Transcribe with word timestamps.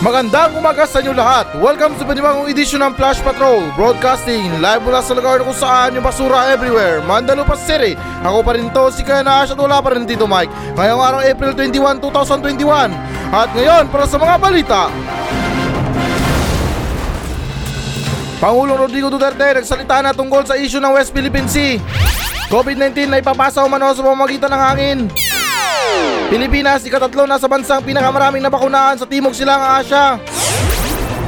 Magandang 0.00 0.56
umaga 0.56 0.88
sa 0.88 1.04
inyo 1.04 1.12
lahat. 1.12 1.60
Welcome 1.60 1.92
sa 2.00 2.08
panibagong 2.08 2.48
edisyon 2.48 2.80
ng 2.80 2.96
Flash 2.96 3.20
Patrol 3.20 3.68
Broadcasting 3.76 4.48
live 4.56 4.80
mula 4.80 5.04
sa 5.04 5.12
lugar 5.12 5.44
kung 5.44 5.52
saan 5.52 5.92
yung 5.92 6.00
basura 6.00 6.48
everywhere 6.56 7.04
Mandalupa 7.04 7.52
City. 7.52 8.00
Ako 8.24 8.40
pa 8.40 8.56
rin 8.56 8.72
to 8.72 8.88
si 8.96 9.04
Kaya 9.04 9.20
Nash 9.20 9.52
at 9.52 9.60
wala 9.60 9.76
pa 9.84 9.92
rin 9.92 10.08
Tito 10.08 10.24
Mike. 10.24 10.48
Ngayong 10.72 11.04
araw 11.04 11.20
April 11.20 11.52
21, 11.52 12.00
2021 12.00 12.96
At 13.28 13.52
ngayon 13.52 13.92
para 13.92 14.08
sa 14.08 14.16
mga 14.16 14.34
balita. 14.40 14.82
Pangulong 18.40 18.80
Rodrigo 18.80 19.12
Duterte 19.12 19.60
nagsalita 19.60 20.00
na 20.00 20.16
tungkol 20.16 20.48
sa 20.48 20.56
issue 20.56 20.80
ng 20.80 20.96
West 20.96 21.12
Philippine 21.12 21.44
Sea. 21.44 21.76
COVID-19 22.48 23.04
na 23.04 23.20
ipapasa 23.20 23.60
umano 23.68 23.92
sa 23.92 24.00
pamamagitan 24.00 24.48
ng 24.48 24.62
hangin 24.64 24.98
Pilipinas, 26.30 26.86
ikatatlo 26.86 27.26
na 27.26 27.42
sa 27.42 27.50
bansang 27.50 27.82
pinakamaraming 27.82 28.42
nabakunahan 28.44 28.94
sa 28.94 29.06
Timog 29.06 29.34
Silangang 29.34 29.82
Asya. 29.82 30.06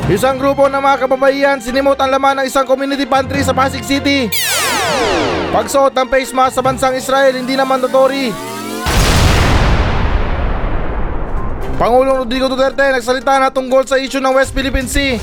Isang 0.07 0.39
grupo 0.39 0.70
ng 0.70 0.79
mga 0.79 0.97
kababaihan 1.07 1.59
sinimot 1.59 1.98
ang 1.98 2.11
laman 2.11 2.43
ng 2.43 2.47
isang 2.47 2.67
community 2.67 3.06
pantry 3.06 3.43
sa 3.43 3.51
Pasig 3.51 3.83
City. 3.83 4.30
Pagsuot 5.51 5.95
ng 5.95 6.09
face 6.11 6.30
mask 6.30 6.59
sa 6.59 6.62
bansang 6.62 6.95
Israel 6.95 7.34
hindi 7.34 7.59
na 7.59 7.67
mandatory. 7.67 8.30
Pangulong 11.83 12.23
Rodrigo 12.23 12.47
Duterte 12.47 12.95
nagsalita 12.95 13.42
na 13.42 13.51
tungkol 13.51 13.83
sa 13.83 13.98
issue 13.98 14.23
ng 14.23 14.39
West 14.39 14.55
Philippine 14.55 14.87
Sea. 14.87 15.19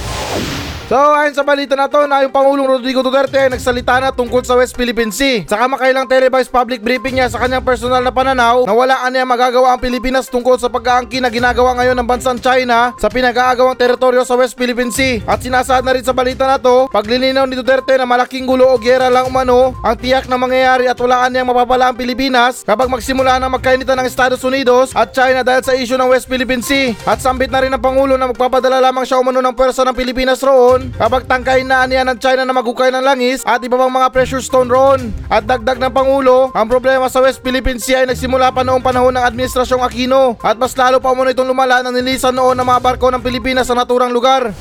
So 0.89 0.97
ayon 0.97 1.37
sa 1.37 1.45
balita 1.45 1.77
na 1.77 1.85
to 1.85 2.09
na 2.09 2.25
yung 2.25 2.33
Pangulong 2.33 2.65
Rodrigo 2.65 3.05
Duterte 3.05 3.37
ay 3.37 3.53
nagsalita 3.53 4.01
na 4.01 4.09
tungkol 4.09 4.41
sa 4.41 4.57
West 4.57 4.73
Philippine 4.73 5.13
Sea. 5.13 5.45
Sa 5.45 5.61
kamakailang 5.61 6.09
televised 6.09 6.49
public 6.49 6.81
briefing 6.81 7.21
niya 7.21 7.29
sa 7.29 7.45
kanyang 7.45 7.61
personal 7.61 8.01
na 8.01 8.09
pananaw 8.09 8.65
na 8.65 8.73
wala 8.73 9.05
niya 9.13 9.21
magagawa 9.21 9.77
ang 9.77 9.81
Pilipinas 9.85 10.25
tungkol 10.33 10.57
sa 10.57 10.65
pag-aangkin 10.65 11.21
na 11.21 11.29
ginagawa 11.29 11.77
ngayon 11.77 11.93
ng 11.93 12.09
bansang 12.09 12.41
China 12.41 12.89
sa 12.97 13.05
pinag-aagawang 13.05 13.77
teritoryo 13.77 14.25
sa 14.25 14.33
West 14.33 14.57
Philippine 14.57 14.89
Sea. 14.89 15.21
At 15.29 15.45
sinasaad 15.45 15.85
na 15.85 15.93
rin 15.93 16.01
sa 16.01 16.09
balita 16.09 16.49
na 16.49 16.57
to, 16.57 16.89
paglilinaw 16.89 17.45
ni 17.45 17.53
Duterte 17.53 17.93
na 17.93 18.09
malaking 18.09 18.49
gulo 18.49 18.73
o 18.73 18.81
gera 18.81 19.13
lang 19.13 19.29
umano 19.29 19.77
ang 19.85 19.93
tiyak 19.93 20.25
na 20.25 20.41
mangyayari 20.41 20.89
at 20.89 20.97
walaan 20.97 21.29
niyang 21.29 21.53
mapapala 21.53 21.93
ang 21.93 21.97
Pilipinas 22.01 22.65
kapag 22.65 22.89
magsimula 22.89 23.37
na 23.37 23.45
magkainitan 23.45 23.93
ng 23.93 24.09
Estados 24.09 24.41
Unidos 24.41 24.89
at 24.97 25.13
China 25.13 25.45
dahil 25.45 25.61
sa 25.61 25.77
issue 25.77 26.01
ng 26.01 26.09
West 26.09 26.25
Philippine 26.25 26.65
Sea. 26.65 26.97
At 27.05 27.21
sambit 27.21 27.53
na 27.53 27.61
rin 27.61 27.69
ng 27.77 27.77
Pangulo 27.77 28.17
na 28.17 28.33
magpapadala 28.33 28.81
lamang 28.81 29.05
siya 29.05 29.21
umano 29.21 29.37
ng 29.37 29.53
pwersa 29.53 29.85
ng 29.85 29.93
Pilipinas 29.93 30.41
roon 30.41 30.78
kapag 30.95 31.27
tangkayin 31.27 31.67
na 31.67 31.83
niya 31.83 32.07
ng 32.07 32.17
China 32.17 32.43
na 32.47 32.55
magukay 32.55 32.89
ng 32.89 33.03
langis 33.03 33.43
at 33.43 33.59
iba 33.61 33.75
pang 33.75 33.91
mga 33.91 34.11
pressure 34.11 34.43
stone 34.43 34.71
roon. 34.71 35.11
At 35.27 35.43
dagdag 35.45 35.77
ng 35.77 35.93
Pangulo, 35.93 36.49
ang 36.55 36.67
problema 36.67 37.11
sa 37.11 37.23
West 37.23 37.43
Philippine 37.43 37.81
Sea 37.81 38.03
ay 38.03 38.11
nagsimula 38.11 38.51
pa 38.55 38.63
noong 38.63 38.83
panahon 38.83 39.13
ng 39.15 39.25
Administrasyong 39.25 39.83
Aquino 39.83 40.39
at 40.39 40.55
mas 40.55 40.73
lalo 40.73 40.97
pa 41.03 41.11
umano 41.11 41.31
itong 41.31 41.49
lumala 41.49 41.83
nang 41.83 41.95
nilisan 41.95 42.33
noon 42.33 42.55
ng 42.55 42.67
mga 42.67 42.79
barko 42.79 43.11
ng 43.11 43.23
Pilipinas 43.23 43.67
sa 43.67 43.75
naturang 43.75 44.11
lugar. 44.11 44.51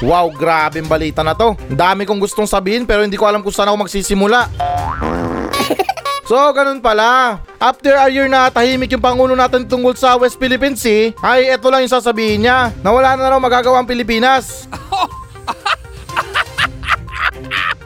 Wow, 0.00 0.32
grabe 0.32 0.80
balita 0.80 1.20
na 1.20 1.36
to. 1.36 1.52
Dami 1.68 2.08
kong 2.08 2.24
gustong 2.24 2.48
sabihin 2.48 2.88
pero 2.88 3.04
hindi 3.04 3.20
ko 3.20 3.28
alam 3.28 3.44
kung 3.44 3.52
saan 3.52 3.68
ako 3.68 3.84
magsisimula. 3.84 4.48
So, 6.30 6.38
ganun 6.54 6.78
pala. 6.78 7.42
After 7.58 7.90
a 7.98 8.06
year 8.06 8.30
na 8.30 8.46
tahimik 8.54 8.94
yung 8.94 9.02
Pangulo 9.02 9.34
natin 9.34 9.66
tungkol 9.66 9.98
sa 9.98 10.14
West 10.14 10.38
Philippine 10.38 10.78
Sea, 10.78 11.10
ay 11.26 11.50
eto 11.50 11.66
lang 11.74 11.82
yung 11.82 11.90
sasabihin 11.90 12.46
niya, 12.46 12.70
na 12.86 12.94
wala 12.94 13.18
na 13.18 13.34
raw 13.34 13.38
magagawa 13.42 13.82
ang 13.82 13.88
Pilipinas. 13.90 14.70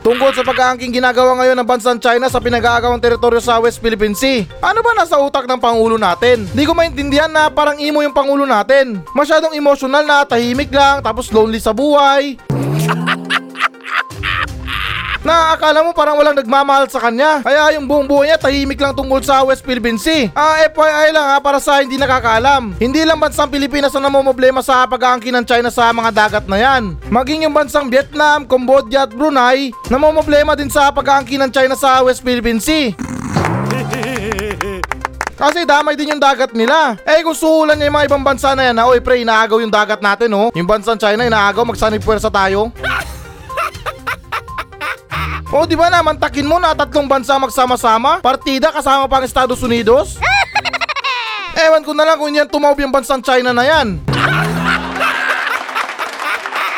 Tungkol 0.04 0.36
sa 0.36 0.44
pag-aangking 0.44 0.92
ginagawa 0.92 1.32
ngayon 1.40 1.56
ng 1.56 1.64
bansang 1.64 1.96
China 1.96 2.28
sa 2.28 2.36
pinag-aagawang 2.36 3.00
teritoryo 3.00 3.40
sa 3.40 3.56
West 3.64 3.80
Philippine 3.80 4.12
Sea. 4.12 4.44
Ano 4.60 4.84
ba 4.84 4.92
nasa 4.92 5.16
utak 5.16 5.48
ng 5.48 5.56
Pangulo 5.56 5.96
natin? 5.96 6.44
Di 6.52 6.68
ko 6.68 6.76
maintindihan 6.76 7.32
na 7.32 7.48
parang 7.48 7.80
imo 7.80 8.04
yung 8.04 8.12
Pangulo 8.12 8.44
natin. 8.44 9.00
Masyadong 9.16 9.56
emotional 9.56 10.04
na 10.04 10.28
tahimik 10.28 10.68
lang 10.68 11.00
tapos 11.00 11.32
lonely 11.32 11.64
sa 11.64 11.72
buhay. 11.72 12.36
Na 15.24 15.56
akala 15.56 15.80
mo 15.80 15.96
parang 15.96 16.20
walang 16.20 16.36
nagmamahal 16.36 16.86
sa 16.92 17.00
kanya. 17.00 17.40
Kaya 17.40 17.74
yung 17.80 17.88
buong 17.88 18.04
buhay 18.04 18.30
niya 18.30 18.38
tahimik 18.38 18.76
lang 18.78 18.92
tungkol 18.92 19.24
sa 19.24 19.40
West 19.42 19.64
Philippine 19.64 19.96
Sea. 19.96 20.28
Ah, 20.36 20.60
FYI 20.68 21.16
lang 21.16 21.26
ha, 21.34 21.36
para 21.40 21.56
sa 21.58 21.80
hindi 21.80 21.96
nakakaalam. 21.96 22.76
Hindi 22.76 23.00
lang 23.02 23.16
bansang 23.16 23.48
Pilipinas 23.48 23.96
ang 23.96 24.04
namomblema 24.04 24.60
sa 24.60 24.84
pag-aangkin 24.84 25.32
ng 25.40 25.44
China 25.48 25.72
sa 25.72 25.88
mga 25.90 26.10
dagat 26.12 26.44
na 26.44 26.60
yan. 26.60 27.00
Maging 27.08 27.48
yung 27.48 27.56
bansang 27.56 27.88
Vietnam, 27.88 28.44
Cambodia 28.44 29.08
at 29.08 29.16
Brunei, 29.16 29.72
namomblema 29.88 30.52
din 30.52 30.68
sa 30.68 30.92
pag-aangkin 30.92 31.40
ng 31.48 31.50
China 31.50 31.74
sa 31.74 32.04
West 32.04 32.20
Philippine 32.20 32.60
Sea. 32.60 32.92
Kasi 35.34 35.66
damay 35.66 35.98
din 35.98 36.14
yung 36.14 36.22
dagat 36.22 36.54
nila. 36.54 36.94
Eh 37.02 37.24
kung 37.26 37.34
suhulan 37.34 37.74
niya 37.74 37.90
yung 37.90 37.96
mga 37.98 38.06
ibang 38.06 38.22
bansa 38.22 38.54
na 38.54 38.70
yan 38.70 38.76
na, 38.76 38.86
oy 38.86 39.02
pre, 39.02 39.18
inaagaw 39.24 39.58
yung 39.58 39.72
dagat 39.72 39.98
natin 39.98 40.30
oh. 40.30 40.54
Yung 40.54 40.68
bansang 40.68 41.00
China, 41.00 41.26
inaagaw, 41.26 41.66
magsanib 41.66 42.04
puwersa 42.06 42.30
tayo. 42.30 42.70
O 45.54 45.62
di 45.70 45.78
ba 45.78 45.86
naman 45.86 46.18
takin 46.18 46.50
mo 46.50 46.58
na 46.58 46.74
tatlong 46.74 47.06
bansa 47.06 47.38
magsama-sama? 47.38 48.18
Partida 48.18 48.74
kasama 48.74 49.06
pang 49.06 49.22
Estados 49.22 49.62
Unidos? 49.62 50.18
Ewan 51.70 51.86
ko 51.86 51.94
na 51.94 52.02
lang 52.02 52.18
kung 52.18 52.34
yan 52.34 52.50
tumaob 52.50 52.74
yung 52.82 52.90
bansang 52.90 53.22
China 53.22 53.54
na 53.54 53.62
yan. 53.62 54.02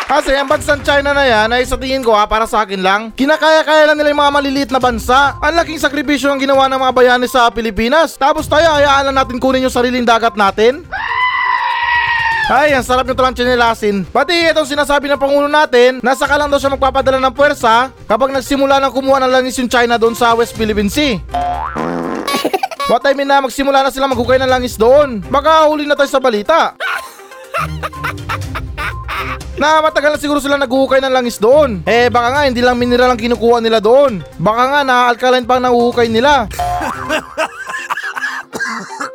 Kasi 0.05 0.37
ang 0.37 0.45
bansang 0.45 0.85
China 0.85 1.17
na 1.17 1.25
yan 1.25 1.57
ay 1.57 1.65
sa 1.65 1.81
tingin 1.81 2.05
ko 2.05 2.13
ha, 2.13 2.29
para 2.29 2.45
sa 2.45 2.69
akin 2.69 2.85
lang, 2.85 3.17
kinakaya-kaya 3.17 3.89
lang 3.89 3.97
nila 3.97 4.13
yung 4.13 4.23
mga 4.29 4.37
maliliit 4.37 4.71
na 4.71 4.79
bansa. 4.79 5.41
Ang 5.41 5.57
laking 5.57 5.81
sakripisyo 5.81 6.29
ang 6.29 6.39
ginawa 6.39 6.69
ng 6.69 6.77
mga 6.77 6.93
bayani 6.93 7.27
sa 7.33 7.49
Pilipinas. 7.49 8.21
Tapos 8.21 8.45
tayo, 8.45 8.77
hayaan 8.77 9.09
lang 9.09 9.25
natin 9.25 9.41
kunin 9.41 9.65
yung 9.65 9.73
sariling 9.73 10.05
dagat 10.05 10.37
natin. 10.37 10.85
Ay, 12.47 12.79
ang 12.79 12.87
sarap 12.87 13.11
nyo 13.11 13.19
talang 13.19 13.35
chinelasin. 13.35 14.07
Pati 14.07 14.55
itong 14.55 14.71
sinasabi 14.71 15.11
ng 15.11 15.19
Pangulo 15.19 15.51
natin, 15.51 15.99
nasa 15.99 16.31
ka 16.31 16.39
lang 16.39 16.47
daw 16.47 16.63
siya 16.63 16.79
magpapadala 16.79 17.19
ng 17.19 17.35
puwersa 17.35 17.91
kapag 18.07 18.31
nagsimula 18.31 18.79
ng 18.87 18.95
kumuha 18.95 19.19
ng 19.27 19.35
langis 19.35 19.59
yung 19.59 19.67
China 19.67 19.99
doon 19.99 20.15
sa 20.15 20.31
West 20.39 20.55
Philippine 20.55 20.87
Sea. 20.87 21.19
What 22.91 23.03
I 23.03 23.19
mean 23.19 23.27
na 23.27 23.43
magsimula 23.43 23.83
na 23.83 23.91
sila 23.91 24.07
maghukay 24.07 24.39
ng 24.39 24.47
langis 24.47 24.79
doon. 24.79 25.27
Baka 25.27 25.67
huli 25.67 25.91
na 25.91 25.99
tayo 25.99 26.07
sa 26.07 26.23
balita. 26.23 26.71
Na 29.57 29.81
matagal 29.81 30.13
na 30.13 30.21
siguro 30.21 30.37
sila 30.37 30.61
naghuhukay 30.61 31.01
ng 31.01 31.17
langis 31.17 31.41
doon. 31.41 31.81
Eh 31.89 32.13
baka 32.13 32.29
nga 32.29 32.43
hindi 32.45 32.61
lang 32.61 32.77
mineral 32.77 33.09
ang 33.09 33.17
kinukuha 33.17 33.65
nila 33.65 33.81
doon. 33.81 34.21
Baka 34.37 34.63
nga 34.69 34.81
na 34.85 35.09
alkaline 35.09 35.49
pang 35.49 35.65
nahuhukay 35.65 36.13
nila. 36.13 36.45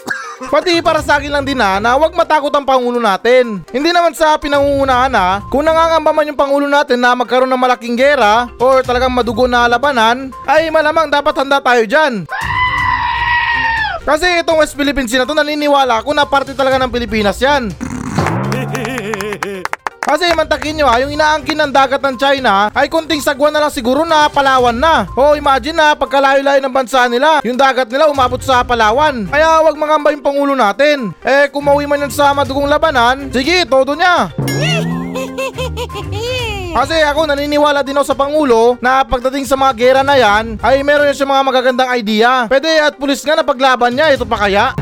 Pati 0.49 0.81
para 0.81 1.05
sa 1.05 1.21
akin 1.21 1.29
lang 1.29 1.45
din 1.45 1.61
ha, 1.61 1.77
na 1.77 1.93
huwag 1.93 2.17
matakot 2.17 2.49
ang 2.49 2.65
Pangulo 2.65 2.97
natin. 2.97 3.61
Hindi 3.69 3.93
naman 3.93 4.17
sa 4.17 4.39
pinangungunahan 4.41 5.13
ha, 5.13 5.45
kung 5.53 5.61
nangangamba 5.61 6.09
man 6.09 6.29
yung 6.33 6.39
Pangulo 6.39 6.65
natin 6.65 6.97
na 6.97 7.13
magkaroon 7.13 7.51
ng 7.51 7.61
malaking 7.61 7.93
gera 7.93 8.49
or 8.57 8.81
talagang 8.81 9.13
madugo 9.13 9.45
na 9.45 9.69
labanan, 9.69 10.33
ay 10.49 10.73
malamang 10.73 11.13
dapat 11.13 11.35
handa 11.37 11.61
tayo 11.61 11.85
dyan. 11.85 12.25
Kasi 14.01 14.41
itong 14.41 14.57
West 14.57 14.73
Philippine 14.73 15.05
Sea 15.05 15.21
na 15.21 15.29
to, 15.29 15.37
naniniwala 15.37 16.01
ako 16.01 16.17
na 16.17 16.25
parte 16.25 16.57
talaga 16.57 16.81
ng 16.81 16.89
Pilipinas 16.89 17.37
yan. 17.37 17.69
Kasi 20.11 20.27
mantakin 20.35 20.75
nyo 20.75 20.91
ha, 20.91 20.99
yung 20.99 21.15
inaangkin 21.15 21.55
ng 21.55 21.71
dagat 21.71 22.03
ng 22.03 22.19
China 22.19 22.67
ay 22.75 22.91
kunting 22.91 23.23
sagwan 23.23 23.55
na 23.55 23.63
lang 23.63 23.71
siguro 23.71 24.03
na 24.03 24.27
Palawan 24.27 24.75
na. 24.75 25.07
O 25.15 25.39
imagine 25.39 25.71
na 25.71 25.95
pagkalayo-layo 25.95 26.59
ng 26.59 26.75
bansa 26.75 27.07
nila, 27.07 27.39
yung 27.47 27.55
dagat 27.55 27.87
nila 27.87 28.11
umabot 28.11 28.43
sa 28.43 28.59
Palawan. 28.59 29.31
Kaya 29.31 29.63
wag 29.63 29.79
mangamba 29.79 30.11
yung 30.11 30.19
Pangulo 30.19 30.51
natin. 30.51 31.15
Eh 31.23 31.47
kung 31.47 31.63
mauwi 31.63 31.87
man 31.87 32.03
yan 32.03 32.11
sa 32.11 32.35
madugong 32.35 32.67
labanan, 32.67 33.31
sige, 33.31 33.63
todo 33.63 33.95
niya. 33.95 34.35
Kasi 36.71 37.03
ako 37.03 37.31
naniniwala 37.31 37.79
din 37.79 37.95
ako 37.95 38.05
sa 38.11 38.19
Pangulo 38.19 38.75
na 38.83 39.07
pagdating 39.07 39.47
sa 39.47 39.55
mga 39.55 39.73
gera 39.79 40.01
na 40.03 40.19
yan, 40.19 40.59
ay 40.59 40.83
meron 40.83 41.07
yan 41.07 41.15
siya 41.15 41.27
mga 41.27 41.47
magagandang 41.47 41.89
idea. 41.95 42.51
Pwede 42.51 42.67
at 42.83 42.99
pulis 42.99 43.23
nga 43.23 43.39
na 43.39 43.47
paglaban 43.47 43.95
niya, 43.95 44.11
ito 44.11 44.27
pa 44.27 44.43
kaya? 44.43 44.75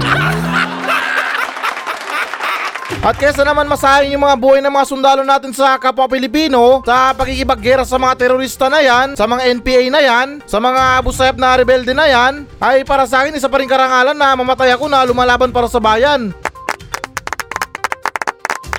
At 3.00 3.16
kesa 3.16 3.46
naman 3.46 3.70
masayang 3.70 4.18
yung 4.18 4.26
mga 4.26 4.36
buhay 4.36 4.60
ng 4.60 4.74
mga 4.74 4.90
sundalo 4.90 5.22
natin 5.24 5.54
sa 5.56 5.78
kapwa 5.78 6.10
Pilipino 6.10 6.82
sa 6.84 7.16
pakikipaggera 7.16 7.88
sa 7.88 8.02
mga 8.02 8.18
terorista 8.18 8.68
na 8.68 8.82
yan, 8.82 9.14
sa 9.16 9.30
mga 9.30 9.46
NPA 9.62 9.84
na 9.88 10.02
yan, 10.02 10.28
sa 10.44 10.58
mga 10.58 11.00
abusayap 11.00 11.38
na 11.38 11.56
rebelde 11.56 11.94
na 11.96 12.10
yan, 12.10 12.44
ay 12.60 12.84
para 12.84 13.08
sa 13.08 13.24
akin 13.24 13.38
isa 13.38 13.48
pa 13.48 13.62
rin 13.62 13.72
karangalan 13.72 14.18
na 14.18 14.36
mamatay 14.36 14.74
ako 14.76 14.92
na 14.92 15.06
lumalaban 15.08 15.54
para 15.54 15.72
sa 15.72 15.80
bayan. 15.80 16.36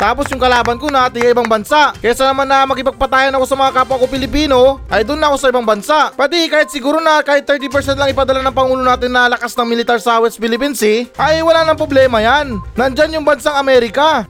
Tapos 0.00 0.24
yung 0.32 0.40
kalaban 0.40 0.80
ko 0.80 0.88
na 0.88 1.12
tiga 1.12 1.28
ibang 1.28 1.44
bansa. 1.44 1.92
Kesa 2.00 2.24
naman 2.24 2.48
na 2.48 2.64
makipagpatayan 2.64 3.36
ako 3.36 3.44
sa 3.44 3.52
mga 3.60 3.84
kapwa 3.84 4.00
ko 4.00 4.08
Pilipino, 4.08 4.80
ay 4.88 5.04
doon 5.04 5.20
na 5.20 5.28
ako 5.28 5.36
sa 5.36 5.50
ibang 5.52 5.68
bansa. 5.68 6.08
Pati 6.16 6.48
kahit 6.48 6.72
siguro 6.72 7.04
na 7.04 7.20
kahit 7.20 7.44
30% 7.44 8.00
lang 8.00 8.08
ipadala 8.08 8.40
ng 8.40 8.56
Pangulo 8.56 8.80
natin 8.80 9.12
na 9.12 9.28
lakas 9.28 9.52
ng 9.52 9.68
militar 9.68 10.00
sa 10.00 10.16
West 10.24 10.40
Philippine 10.40 10.72
Sea, 10.72 11.04
ay 11.20 11.44
wala 11.44 11.68
nang 11.68 11.76
problema 11.76 12.24
yan. 12.24 12.56
Nandyan 12.80 13.20
yung 13.20 13.28
bansang 13.28 13.60
Amerika. 13.60 14.24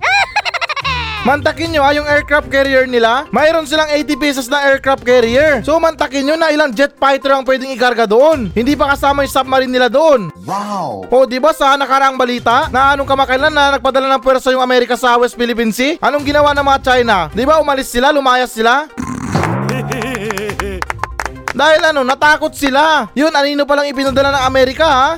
Mantakin 1.20 1.76
nyo 1.76 1.84
ah, 1.84 1.92
yung 1.92 2.08
aircraft 2.08 2.48
carrier 2.48 2.88
nila, 2.88 3.28
mayroon 3.28 3.68
silang 3.68 3.92
80 3.92 4.16
pieces 4.16 4.48
na 4.48 4.64
aircraft 4.64 5.04
carrier. 5.04 5.60
So 5.60 5.76
mantakin 5.76 6.24
nyo 6.24 6.36
na 6.40 6.48
ilang 6.48 6.72
jet 6.72 6.96
fighter 6.96 7.36
ang 7.36 7.44
pwedeng 7.44 7.68
ikarga 7.76 8.08
doon. 8.08 8.48
Hindi 8.56 8.72
pa 8.72 8.96
kasama 8.96 9.28
yung 9.28 9.36
submarine 9.36 9.68
nila 9.68 9.92
doon. 9.92 10.32
Wow! 10.48 11.04
O 11.12 11.28
di 11.28 11.36
ba 11.36 11.52
sa 11.52 11.76
nakaraang 11.76 12.16
balita 12.16 12.72
na 12.72 12.96
anong 12.96 13.04
kamakailan 13.04 13.52
na 13.52 13.76
nagpadala 13.76 14.08
ng 14.16 14.24
pwersa 14.24 14.48
yung 14.48 14.64
Amerika 14.64 14.96
sa 14.96 15.20
West 15.20 15.36
Philippine 15.36 15.76
Sea? 15.76 16.00
Anong 16.00 16.24
ginawa 16.24 16.56
ng 16.56 16.64
mga 16.64 16.80
China? 16.88 17.28
Di 17.36 17.44
ba 17.44 17.60
umalis 17.60 17.92
sila, 17.92 18.16
lumayas 18.16 18.56
sila? 18.56 18.88
Dahil 21.60 21.84
ano, 21.84 22.00
natakot 22.00 22.56
sila. 22.56 23.12
Yun, 23.12 23.36
anino 23.36 23.68
palang 23.68 23.92
ipinadala 23.92 24.40
ng 24.40 24.44
Amerika 24.48 24.88
ha? 24.88 25.08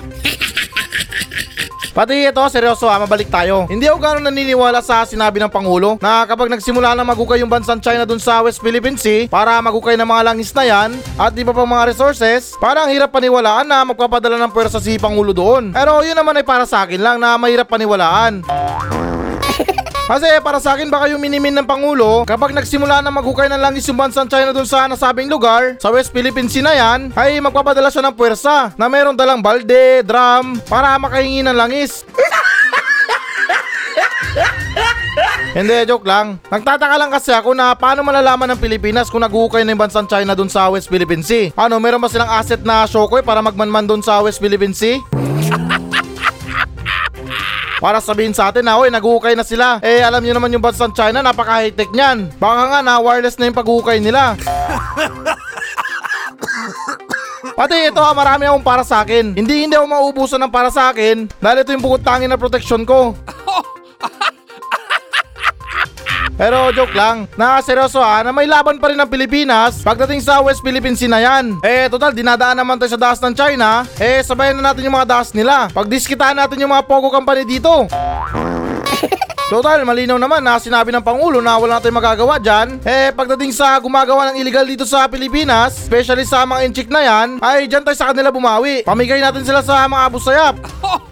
Pati 1.92 2.24
ito, 2.24 2.40
seryoso 2.48 2.88
ha, 2.88 2.96
mabalik 3.04 3.28
tayo. 3.28 3.68
Hindi 3.68 3.84
ako 3.84 4.00
gano'ng 4.00 4.24
naniniwala 4.24 4.80
sa 4.80 5.04
sinabi 5.04 5.44
ng 5.44 5.52
Pangulo 5.52 6.00
na 6.00 6.24
kapag 6.24 6.48
nagsimula 6.48 6.96
na 6.96 7.04
magukay 7.04 7.44
yung 7.44 7.52
bansang 7.52 7.84
China 7.84 8.08
dun 8.08 8.16
sa 8.16 8.40
West 8.40 8.64
Philippine 8.64 8.96
Sea 8.96 9.28
para 9.28 9.60
magukay 9.60 10.00
ng 10.00 10.08
mga 10.08 10.32
langis 10.32 10.56
na 10.56 10.64
yan 10.64 10.96
at 11.20 11.36
di 11.36 11.44
ba 11.44 11.52
pang 11.52 11.68
mga 11.68 11.92
resources, 11.92 12.56
parang 12.56 12.88
hirap 12.88 13.12
paniwalaan 13.12 13.68
na 13.68 13.84
magpapadala 13.84 14.40
ng 14.40 14.52
pwersa 14.56 14.80
si 14.80 14.96
Pangulo 14.96 15.36
doon. 15.36 15.76
Pero 15.76 16.00
yun 16.00 16.16
naman 16.16 16.40
ay 16.40 16.48
para 16.48 16.64
sa 16.64 16.88
akin 16.88 16.96
lang 16.96 17.20
na 17.20 17.36
mahirap 17.36 17.68
paniwalaan. 17.68 18.40
Kasi 20.02 20.26
para 20.42 20.58
sa 20.58 20.74
akin 20.74 20.90
baka 20.90 21.06
yung 21.14 21.22
minimin 21.22 21.54
ng 21.62 21.66
Pangulo 21.66 22.26
kapag 22.26 22.50
nagsimula 22.50 22.98
na 22.98 23.14
maghukay 23.14 23.46
ng 23.46 23.62
langis 23.62 23.86
yung 23.86 23.94
bansang 23.94 24.26
China 24.26 24.50
dun 24.50 24.66
sa 24.66 24.90
nasabing 24.90 25.30
lugar 25.30 25.78
sa 25.78 25.94
West 25.94 26.10
Philippine 26.10 26.50
Sea 26.50 26.66
na 26.66 26.74
yan 26.74 27.14
ay 27.14 27.38
magpapadala 27.38 27.86
siya 27.86 28.02
ng 28.10 28.16
puwersa 28.18 28.74
na 28.74 28.90
meron 28.90 29.14
dalang 29.14 29.38
balde, 29.38 30.02
drum 30.02 30.58
para 30.66 30.98
makahingi 30.98 31.46
ng 31.46 31.54
langis. 31.54 32.02
Hindi, 35.52 35.84
joke 35.84 36.08
lang. 36.08 36.40
Nagtataka 36.48 36.96
lang 36.96 37.12
kasi 37.12 37.30
ako 37.30 37.52
na 37.52 37.76
paano 37.76 38.00
malalaman 38.00 38.56
ng 38.56 38.58
Pilipinas 38.58 39.12
kung 39.12 39.20
naghukay 39.20 39.62
na 39.62 39.76
yung 39.76 39.84
bansang 39.84 40.08
China 40.08 40.32
dun 40.32 40.48
sa 40.48 40.72
West 40.72 40.88
Philippine 40.88 41.20
Sea. 41.20 41.52
Ano, 41.54 41.76
meron 41.76 42.00
ba 42.00 42.08
silang 42.08 42.32
asset 42.32 42.64
na 42.64 42.88
shokoy 42.88 43.20
para 43.20 43.44
magmanman 43.44 43.84
dun 43.84 44.00
sa 44.00 44.24
West 44.24 44.40
Philippine 44.40 44.72
Sea? 44.72 45.21
Para 47.82 47.98
sabihin 47.98 48.30
sa 48.30 48.54
atin 48.54 48.62
na, 48.62 48.78
oy, 48.78 48.94
naghukay 48.94 49.34
na 49.34 49.42
sila. 49.42 49.82
Eh, 49.82 50.06
alam 50.06 50.22
niyo 50.22 50.38
naman 50.38 50.54
yung 50.54 50.62
bansang 50.62 50.94
China, 50.94 51.18
napaka-high-tech 51.18 51.90
niyan. 51.90 52.30
Baka 52.38 52.70
nga 52.70 52.78
na 52.78 53.02
wireless 53.02 53.34
na 53.42 53.50
yung 53.50 53.58
paghukay 53.58 53.98
nila. 53.98 54.38
Pati 57.58 57.90
ito 57.90 57.98
ha, 57.98 58.14
marami 58.14 58.46
akong 58.46 58.62
para 58.62 58.86
sa 58.86 59.02
akin. 59.02 59.34
Hindi 59.34 59.66
hindi 59.66 59.74
ako 59.74 59.90
mauubusan 59.90 60.38
ng 60.46 60.54
para 60.54 60.70
sa 60.70 60.94
akin 60.94 61.26
dahil 61.42 61.66
ito 61.66 61.74
yung 61.74 61.82
bukod 61.82 62.06
tangin 62.06 62.30
na 62.30 62.38
proteksyon 62.38 62.86
ko. 62.86 63.18
Pero 66.36 66.72
joke 66.72 66.96
lang, 66.96 67.28
na 67.36 67.60
seryoso 67.60 68.00
ha, 68.00 68.24
na 68.24 68.32
may 68.32 68.48
laban 68.48 68.80
pa 68.80 68.88
rin 68.88 68.98
ng 68.98 69.10
Pilipinas 69.10 69.84
pagdating 69.84 70.24
sa 70.24 70.40
West 70.40 70.64
Philippine 70.64 70.96
Sea 70.96 71.10
na 71.10 71.20
yan. 71.20 71.60
Eh, 71.60 71.86
total, 71.92 72.16
dinadaan 72.16 72.56
naman 72.56 72.80
tayo 72.80 72.96
sa 72.96 73.00
daas 73.00 73.20
ng 73.20 73.34
China, 73.36 73.84
eh, 74.00 74.24
sabayan 74.24 74.56
na 74.56 74.72
natin 74.72 74.88
yung 74.88 74.96
mga 74.96 75.08
daas 75.08 75.30
nila. 75.36 75.68
Pagdiskitahan 75.70 76.36
natin 76.36 76.60
yung 76.64 76.72
mga 76.72 76.88
Pogo 76.88 77.12
Company 77.12 77.44
dito. 77.44 77.86
Total, 79.52 79.84
malinaw 79.84 80.16
naman 80.16 80.40
na 80.40 80.56
sinabi 80.56 80.88
ng 80.96 81.04
Pangulo 81.04 81.44
na 81.44 81.60
wala 81.60 81.76
natin 81.76 81.92
magagawa 81.92 82.40
dyan. 82.40 82.80
Eh, 82.88 83.12
pagdating 83.12 83.52
sa 83.52 83.76
gumagawa 83.76 84.32
ng 84.32 84.40
illegal 84.40 84.64
dito 84.64 84.88
sa 84.88 85.04
Pilipinas, 85.04 85.76
especially 85.76 86.24
sa 86.24 86.48
mga 86.48 86.64
inchik 86.64 86.88
na 86.88 87.04
yan, 87.04 87.28
ay 87.44 87.68
dyan 87.68 87.84
tayo 87.84 87.92
sa 87.92 88.08
kanila 88.08 88.32
bumawi. 88.32 88.80
Pamigay 88.80 89.20
natin 89.20 89.44
sila 89.44 89.60
sa 89.60 89.84
mga 89.84 90.02
abusayap. 90.08 90.56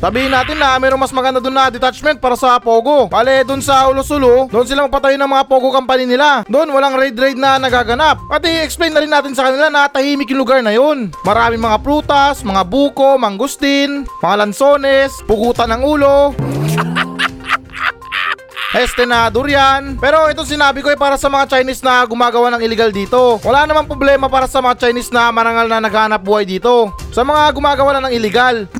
Sabihin 0.00 0.32
natin 0.32 0.56
na 0.56 0.80
mayroong 0.80 0.96
mas 0.96 1.12
maganda 1.12 1.44
doon 1.44 1.52
na 1.52 1.68
detachment 1.68 2.16
para 2.16 2.32
sa 2.32 2.56
Pogo. 2.56 3.12
Bale, 3.12 3.44
doon 3.44 3.60
sa 3.60 3.84
Ulo-Sulo, 3.92 4.48
doon 4.48 4.64
sila 4.64 4.88
magpatayo 4.88 5.20
ng 5.20 5.28
mga 5.28 5.44
Pogo 5.44 5.68
company 5.68 6.08
nila. 6.08 6.40
Doon 6.48 6.72
walang 6.72 6.96
raid-raid 6.96 7.36
na 7.36 7.60
nagaganap. 7.60 8.16
At 8.32 8.40
i-explain 8.40 8.96
na 8.96 9.04
rin 9.04 9.12
natin 9.12 9.36
sa 9.36 9.52
kanila 9.52 9.68
na 9.68 9.92
tahimik 9.92 10.32
yung 10.32 10.40
lugar 10.40 10.64
na 10.64 10.72
yun. 10.72 11.12
Maraming 11.20 11.60
mga 11.60 11.84
prutas, 11.84 12.40
mga 12.40 12.64
buko, 12.64 13.20
mangustin, 13.20 14.08
mga 14.24 14.40
lansones, 14.40 15.20
pugutan 15.28 15.68
ng 15.68 15.84
ulo. 15.84 16.32
Este 18.70 19.02
na 19.02 19.28
durian. 19.28 19.98
Pero 20.00 20.30
ito 20.30 20.46
sinabi 20.46 20.80
ko 20.80 20.88
ay 20.88 20.96
para 20.96 21.18
sa 21.18 21.26
mga 21.26 21.58
Chinese 21.58 21.82
na 21.82 22.06
gumagawa 22.06 22.54
ng 22.54 22.62
illegal 22.62 22.94
dito. 22.94 23.36
Wala 23.42 23.66
namang 23.66 23.90
problema 23.90 24.30
para 24.30 24.46
sa 24.46 24.62
mga 24.62 24.78
Chinese 24.78 25.10
na 25.10 25.28
marangal 25.34 25.66
na 25.66 25.82
naghahanap 25.82 26.22
buhay 26.22 26.46
dito. 26.46 26.94
Sa 27.10 27.26
mga 27.26 27.50
gumagawa 27.50 27.98
na 27.98 28.08
ng 28.08 28.14
illegal. 28.14 28.70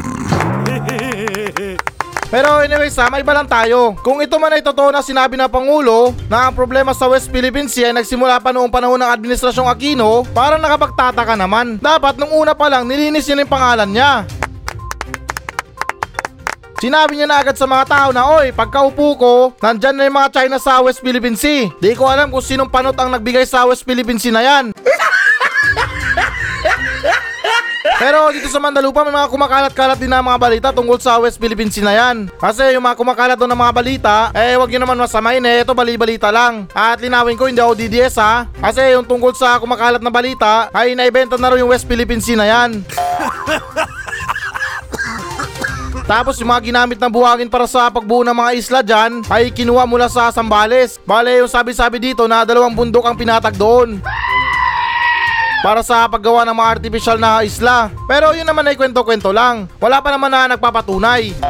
Pero 2.31 2.63
anyways 2.63 2.95
ha, 2.95 3.11
may 3.11 3.27
iba 3.27 3.35
lang 3.35 3.51
tayo. 3.51 3.99
Kung 4.07 4.23
ito 4.23 4.39
man 4.39 4.55
ay 4.55 4.63
totoo 4.63 4.95
na 4.95 5.03
sinabi 5.03 5.35
ng 5.35 5.51
Pangulo 5.51 6.15
na 6.31 6.47
ang 6.47 6.55
problema 6.55 6.95
sa 6.95 7.11
West 7.11 7.27
Philippine 7.27 7.67
Sea 7.67 7.91
ay 7.91 7.99
nagsimula 7.99 8.39
pa 8.39 8.55
noong 8.55 8.71
panahon 8.71 9.03
ng 9.03 9.11
Administrasyong 9.11 9.67
Aquino, 9.67 10.23
parang 10.31 10.63
nakapagtataka 10.63 11.35
naman. 11.35 11.83
Dapat 11.83 12.23
nung 12.23 12.31
una 12.31 12.55
pa 12.55 12.71
lang 12.71 12.87
nilinis 12.87 13.27
niya 13.27 13.43
yung 13.43 13.51
pangalan 13.51 13.91
niya. 13.91 14.13
Sinabi 16.81 17.19
niya 17.19 17.29
na 17.29 17.43
agad 17.43 17.59
sa 17.59 17.69
mga 17.69 17.85
tao 17.93 18.09
na 18.15 18.25
oy, 18.41 18.57
pagkaupo 18.57 19.07
ko, 19.19 19.33
nandyan 19.61 19.99
na 19.99 20.07
yung 20.07 20.17
mga 20.17 20.33
China 20.33 20.57
sa 20.57 20.81
West 20.81 21.03
Philippine 21.03 21.37
Sea. 21.37 21.69
Di 21.77 21.99
ko 21.99 22.09
alam 22.09 22.33
kung 22.33 22.41
sinong 22.41 22.73
panot 22.73 22.97
ang 22.97 23.13
nagbigay 23.13 23.45
sa 23.45 23.69
West 23.69 23.83
Philippine 23.85 24.23
Sea 24.23 24.33
na 24.33 24.41
yan. 24.41 24.65
Pero 28.01 28.33
dito 28.33 28.49
sa 28.49 28.57
Mandalupa 28.57 29.05
may 29.05 29.13
mga 29.13 29.29
kumakalat-kalat 29.29 30.01
din 30.01 30.09
na 30.09 30.25
mga 30.25 30.41
balita 30.41 30.69
tungkol 30.73 30.97
sa 30.97 31.21
West 31.21 31.37
Philippine 31.37 31.69
Sea 31.69 31.85
na 31.85 31.93
yan. 31.93 32.33
Kasi 32.33 32.73
yung 32.73 32.81
mga 32.81 32.97
kumakalat 32.97 33.37
doon 33.37 33.53
ng 33.53 33.61
mga 33.61 33.77
balita, 33.77 34.15
eh 34.33 34.57
wag 34.57 34.73
nyo 34.73 34.81
naman 34.81 35.05
masamain 35.05 35.45
eh, 35.45 35.61
ito 35.61 35.77
bali-balita 35.77 36.33
lang. 36.33 36.65
At 36.73 36.97
linawin 36.97 37.37
ko, 37.37 37.45
hindi 37.45 37.61
ako 37.61 37.77
DDS 37.77 38.17
ha. 38.17 38.49
Kasi 38.57 38.97
yung 38.97 39.05
tungkol 39.05 39.37
sa 39.37 39.61
kumakalat 39.61 40.01
na 40.01 40.09
balita, 40.09 40.73
ay 40.73 40.97
naibenta 40.97 41.37
na 41.37 41.53
rin 41.53 41.61
yung 41.61 41.77
West 41.77 41.85
Philippine 41.85 42.25
Sea 42.25 42.41
na 42.41 42.49
yan. 42.49 42.81
Tapos 46.09 46.41
yung 46.41 46.49
mga 46.49 46.73
ginamit 46.73 46.97
na 46.97 47.13
buhangin 47.13 47.53
para 47.53 47.69
sa 47.69 47.93
pagbuo 47.93 48.25
ng 48.25 48.33
mga 48.33 48.51
isla 48.57 48.81
dyan 48.81 49.21
ay 49.29 49.53
kinuha 49.53 49.85
mula 49.85 50.09
sa 50.09 50.33
Sambales. 50.33 50.97
Bale 51.05 51.45
yung 51.45 51.53
sabi-sabi 51.53 52.01
dito 52.01 52.25
na 52.25 52.49
dalawang 52.49 52.73
bundok 52.73 53.05
ang 53.05 53.15
pinatag 53.15 53.61
doon 53.61 54.01
para 55.61 55.85
sa 55.85 56.09
paggawa 56.09 56.45
ng 56.49 56.57
mga 56.57 56.73
artificial 56.81 57.19
na 57.21 57.45
isla. 57.45 57.93
Pero 58.09 58.33
yun 58.33 58.49
naman 58.49 58.67
ay 58.69 58.77
kwento-kwento 58.77 59.31
lang. 59.31 59.69
Wala 59.77 60.01
pa 60.01 60.13
naman 60.13 60.33
na 60.33 60.57
nagpapatunay. 60.57 61.37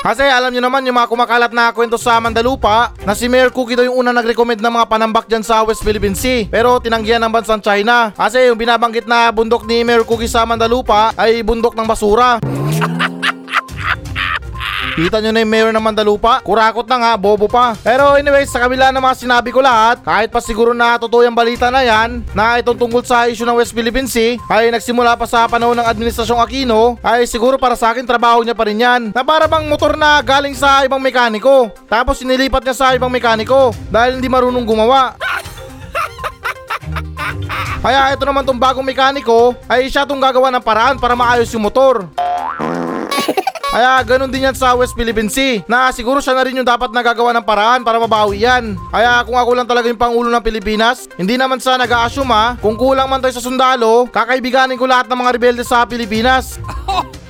Kasi 0.00 0.24
alam 0.24 0.48
nyo 0.48 0.64
naman 0.64 0.80
yung 0.88 0.96
mga 0.96 1.12
kumakalat 1.12 1.52
na 1.52 1.76
kwento 1.76 2.00
sa 2.00 2.16
Mandalupa 2.24 2.88
na 3.04 3.12
si 3.12 3.28
Mayor 3.28 3.52
Cookie 3.52 3.76
daw 3.76 3.84
yung 3.84 4.00
unang 4.00 4.16
nag-recommend 4.16 4.64
ng 4.64 4.72
mga 4.80 4.88
panambak 4.88 5.28
dyan 5.28 5.44
sa 5.44 5.60
West 5.60 5.84
Philippine 5.84 6.16
Sea. 6.16 6.48
Pero 6.48 6.80
tinanggihan 6.80 7.20
ng 7.20 7.28
bansang 7.28 7.60
China. 7.60 8.08
Kasi 8.16 8.48
yung 8.48 8.56
binabanggit 8.56 9.04
na 9.04 9.28
bundok 9.28 9.68
ni 9.68 9.84
Mayor 9.84 10.08
Cookie 10.08 10.28
sa 10.28 10.48
Mandalupa 10.48 11.12
ay 11.20 11.44
bundok 11.44 11.76
ng 11.76 11.84
basura. 11.84 12.40
Kita 14.90 15.22
nyo 15.22 15.30
na 15.30 15.46
yung 15.46 15.52
mayor 15.52 15.70
ng 15.70 15.82
Mandalupa? 15.82 16.42
Kurakot 16.42 16.82
na 16.90 16.98
nga, 16.98 17.12
bobo 17.14 17.46
pa. 17.46 17.78
Pero 17.78 18.18
anyways, 18.18 18.50
sa 18.50 18.58
kabila 18.58 18.90
ng 18.90 18.98
mga 18.98 19.16
sinabi 19.22 19.54
ko 19.54 19.62
lahat, 19.62 20.02
kahit 20.02 20.34
pa 20.34 20.42
siguro 20.42 20.74
na 20.74 20.98
totoo 20.98 21.22
yung 21.22 21.36
balita 21.36 21.70
na 21.70 21.86
yan, 21.86 22.26
na 22.34 22.58
itong 22.58 22.74
tungkol 22.74 23.06
sa 23.06 23.30
issue 23.30 23.46
ng 23.46 23.54
West 23.54 23.70
Philippine 23.70 24.10
Sea, 24.10 24.34
ay 24.50 24.74
nagsimula 24.74 25.14
pa 25.14 25.30
sa 25.30 25.46
panahon 25.46 25.78
ng 25.78 25.86
Administrasyong 25.86 26.42
Aquino, 26.42 26.98
ay 27.06 27.22
siguro 27.30 27.54
para 27.54 27.78
sa 27.78 27.94
akin 27.94 28.02
trabaho 28.02 28.42
niya 28.42 28.58
pa 28.58 28.66
rin 28.66 28.82
yan. 28.82 29.02
Na 29.14 29.22
para 29.22 29.46
bang 29.46 29.70
motor 29.70 29.94
na 29.94 30.18
galing 30.26 30.58
sa 30.58 30.82
ibang 30.82 30.98
mekaniko, 30.98 31.70
tapos 31.86 32.18
sinilipat 32.18 32.66
niya 32.66 32.74
sa 32.74 32.90
ibang 32.96 33.12
mekaniko 33.12 33.70
dahil 33.94 34.18
hindi 34.18 34.26
marunong 34.26 34.66
gumawa. 34.66 35.14
Kaya 37.84 38.12
ito 38.12 38.24
naman 38.26 38.44
tong 38.44 38.60
bagong 38.60 38.84
mekaniko 38.84 39.54
ay 39.70 39.88
siya 39.88 40.04
tong 40.04 40.20
gagawa 40.20 40.52
ng 40.52 40.64
paraan 40.64 40.98
para 40.98 41.14
maayos 41.14 41.48
yung 41.54 41.64
motor. 41.64 42.10
Kaya 43.70 44.02
ganun 44.02 44.34
din 44.34 44.50
yan 44.50 44.56
sa 44.58 44.74
West 44.74 44.98
Philippine 44.98 45.30
Sea 45.30 45.62
na 45.70 45.94
siguro 45.94 46.18
siya 46.18 46.34
na 46.34 46.42
rin 46.42 46.58
yung 46.58 46.66
dapat 46.66 46.90
nagagawa 46.90 47.30
ng 47.38 47.46
paraan 47.46 47.86
para 47.86 48.02
mabawi 48.02 48.42
yan. 48.42 48.74
Kaya 48.90 49.22
kung 49.22 49.38
ako 49.38 49.50
lang 49.54 49.70
talaga 49.70 49.86
yung 49.86 50.00
Pangulo 50.00 50.26
ng 50.26 50.42
Pilipinas, 50.42 51.06
hindi 51.14 51.38
naman 51.38 51.62
sa 51.62 51.78
nag-a-assume 51.78 52.34
ha, 52.34 52.58
kung 52.58 52.74
kulang 52.74 53.06
man 53.06 53.22
tayo 53.22 53.30
sa 53.30 53.46
sundalo, 53.46 54.10
kakaibiganin 54.10 54.74
ko 54.74 54.90
lahat 54.90 55.06
ng 55.06 55.18
mga 55.22 55.34
rebelde 55.38 55.62
sa 55.62 55.86
Pilipinas. 55.86 56.58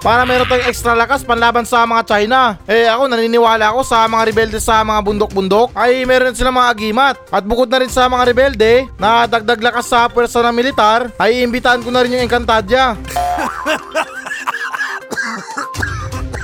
Para 0.00 0.24
meron 0.24 0.48
tayong 0.48 0.64
extra 0.64 0.96
lakas 0.96 1.20
panlaban 1.20 1.68
sa 1.68 1.84
mga 1.84 2.02
China. 2.08 2.56
Eh 2.64 2.88
ako 2.88 3.04
naniniwala 3.04 3.68
ako 3.68 3.84
sa 3.84 4.08
mga 4.08 4.32
rebelde 4.32 4.56
sa 4.56 4.80
mga 4.80 5.04
bundok-bundok 5.04 5.76
ay 5.76 6.08
meron 6.08 6.32
silang 6.32 6.56
mga 6.56 6.72
agimat. 6.72 7.20
At 7.28 7.44
bukod 7.44 7.68
na 7.68 7.84
rin 7.84 7.92
sa 7.92 8.08
mga 8.08 8.32
rebelde 8.32 8.88
na 8.96 9.28
dagdag 9.28 9.60
lakas 9.60 9.92
sa 9.92 10.08
pwersa 10.08 10.40
ng 10.40 10.56
militar 10.56 11.12
ay 11.20 11.44
imbitahan 11.44 11.84
ko 11.84 11.92
na 11.92 12.00
rin 12.00 12.16
yung 12.16 12.24
Encantadia. 12.24 12.96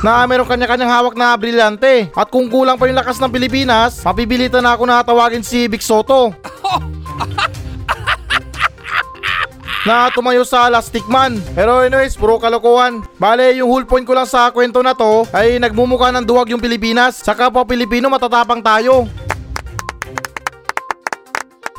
Na 0.05 0.27
meron 0.29 0.49
kanya-kanyang 0.49 0.93
hawak 0.93 1.15
na 1.17 1.37
brilyante. 1.37 2.11
At 2.13 2.29
kung 2.29 2.51
kulang 2.53 2.77
pa 2.77 2.89
yung 2.89 2.99
lakas 2.99 3.21
ng 3.21 3.33
Pilipinas, 3.33 4.05
mapipilitan 4.05 4.65
na 4.65 4.77
ako 4.77 4.85
na 4.85 5.05
tawagin 5.05 5.45
si 5.45 5.69
Vic 5.69 5.81
Soto. 5.81 6.33
na 9.87 10.11
tumayo 10.11 10.43
sa 10.43 10.67
Lastic 10.67 11.07
Man. 11.07 11.39
Pero 11.55 11.87
anyways, 11.87 12.19
puro 12.19 12.43
kalokohan. 12.43 13.07
Bale, 13.23 13.55
yung 13.55 13.71
whole 13.71 13.87
point 13.87 14.03
ko 14.03 14.19
lang 14.19 14.27
sa 14.27 14.51
kwento 14.51 14.83
na 14.83 14.99
to 14.99 15.23
ay 15.31 15.63
nagmumukha 15.63 16.11
ng 16.11 16.27
duwag 16.27 16.51
yung 16.51 16.59
Pilipinas. 16.59 17.23
Sa 17.23 17.39
kapwa 17.39 17.63
Pilipino, 17.63 18.11
matatapang 18.11 18.59
tayo. 18.59 19.07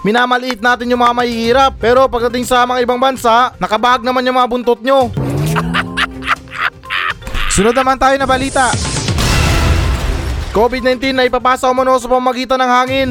Minamaliit 0.07 0.63
natin 0.63 0.87
yung 0.87 1.03
mga 1.03 1.13
mahihirap. 1.19 1.71
Pero 1.83 2.07
pagdating 2.07 2.47
sa 2.47 2.63
mga 2.63 2.87
ibang 2.87 2.95
bansa, 2.95 3.51
nakabahag 3.59 4.07
naman 4.07 4.23
yung 4.23 4.39
mga 4.39 4.47
buntot 4.47 4.79
nyo. 4.79 5.11
Sunod 7.57 7.73
naman 7.73 7.97
tayo 7.97 8.13
na 8.21 8.29
balita. 8.29 8.69
COVID-19 10.53 11.09
na 11.09 11.25
ipapasa 11.25 11.65
umano 11.65 11.97
sa 11.97 12.05
pamamagitan 12.05 12.61
ng 12.61 12.69
hangin. 12.69 13.09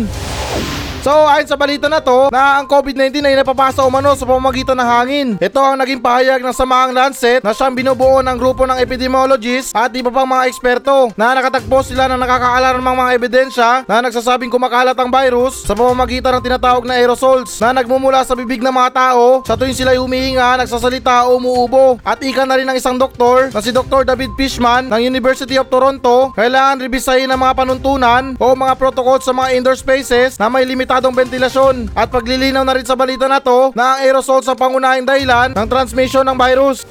So 1.07 1.15
ayon 1.31 1.47
sa 1.47 1.55
balita 1.55 1.87
na 1.87 2.03
to 2.03 2.35
na 2.35 2.59
ang 2.59 2.67
COVID-19 2.67 3.23
ay 3.23 3.39
napapasa 3.39 3.87
umano 3.87 4.11
sa 4.19 4.27
pamamagitan 4.27 4.75
ng 4.75 4.89
hangin. 4.91 5.29
Ito 5.39 5.63
ang 5.63 5.79
naging 5.79 6.03
pahayag 6.03 6.43
ng 6.43 6.51
samaang 6.51 6.91
Lancet 6.91 7.47
na 7.47 7.55
siyang 7.55 7.79
binubuo 7.79 8.19
ng 8.27 8.35
grupo 8.35 8.67
ng 8.67 8.75
epidemiologists 8.83 9.71
at 9.71 9.95
iba 9.95 10.11
pang 10.11 10.27
mga 10.27 10.51
eksperto 10.51 11.15
na 11.15 11.31
nakatagpo 11.31 11.87
sila 11.87 12.11
ng 12.11 12.19
nakakaalarmang 12.19 12.99
mga 12.99 13.13
ebidensya 13.23 13.71
na 13.87 14.03
nagsasabing 14.03 14.51
kumakalat 14.51 14.99
ang 14.99 15.07
virus 15.07 15.63
sa 15.63 15.79
pamamagitan 15.79 16.35
ng 16.35 16.43
tinatawag 16.43 16.83
na 16.83 16.99
aerosols 16.99 17.55
na 17.63 17.79
nagmumula 17.79 18.27
sa 18.27 18.35
bibig 18.35 18.59
ng 18.59 18.75
mga 18.75 18.91
tao 18.91 19.47
sa 19.47 19.55
tuwing 19.55 19.79
sila 19.79 19.95
humihinga, 19.95 20.59
nagsasalita 20.67 21.31
o 21.31 21.39
umuubo. 21.39 22.03
At 22.03 22.19
ika 22.19 22.43
na 22.43 22.59
rin 22.59 22.67
ng 22.67 22.83
isang 22.83 22.99
doktor 22.99 23.55
na 23.55 23.63
si 23.63 23.71
Dr. 23.71 24.03
David 24.03 24.35
Fishman 24.35 24.91
ng 24.91 25.07
University 25.07 25.55
of 25.55 25.71
Toronto 25.71 26.35
kailangan 26.35 26.83
rebisahin 26.83 27.31
ang 27.31 27.47
mga 27.47 27.55
panuntunan 27.63 28.35
o 28.43 28.59
mga 28.59 28.75
protocol 28.75 29.23
sa 29.23 29.31
mga 29.31 29.55
indoor 29.55 29.79
spaces 29.79 30.35
na 30.43 30.51
may 30.51 30.67
limitadong 30.97 31.29
ventilasyon 31.29 31.76
at 31.93 32.09
paglilinaw 32.09 32.65
na 32.65 32.73
rin 32.73 32.88
sa 32.88 32.97
balita 32.97 33.29
na 33.29 33.37
to 33.37 33.69
na 33.76 33.93
ang 33.93 33.99
aerosol 34.00 34.41
sa 34.41 34.57
pangunahing 34.57 35.05
dahilan 35.05 35.53
ng 35.53 35.69
transmission 35.69 36.25
ng 36.25 36.33
virus. 36.41 36.88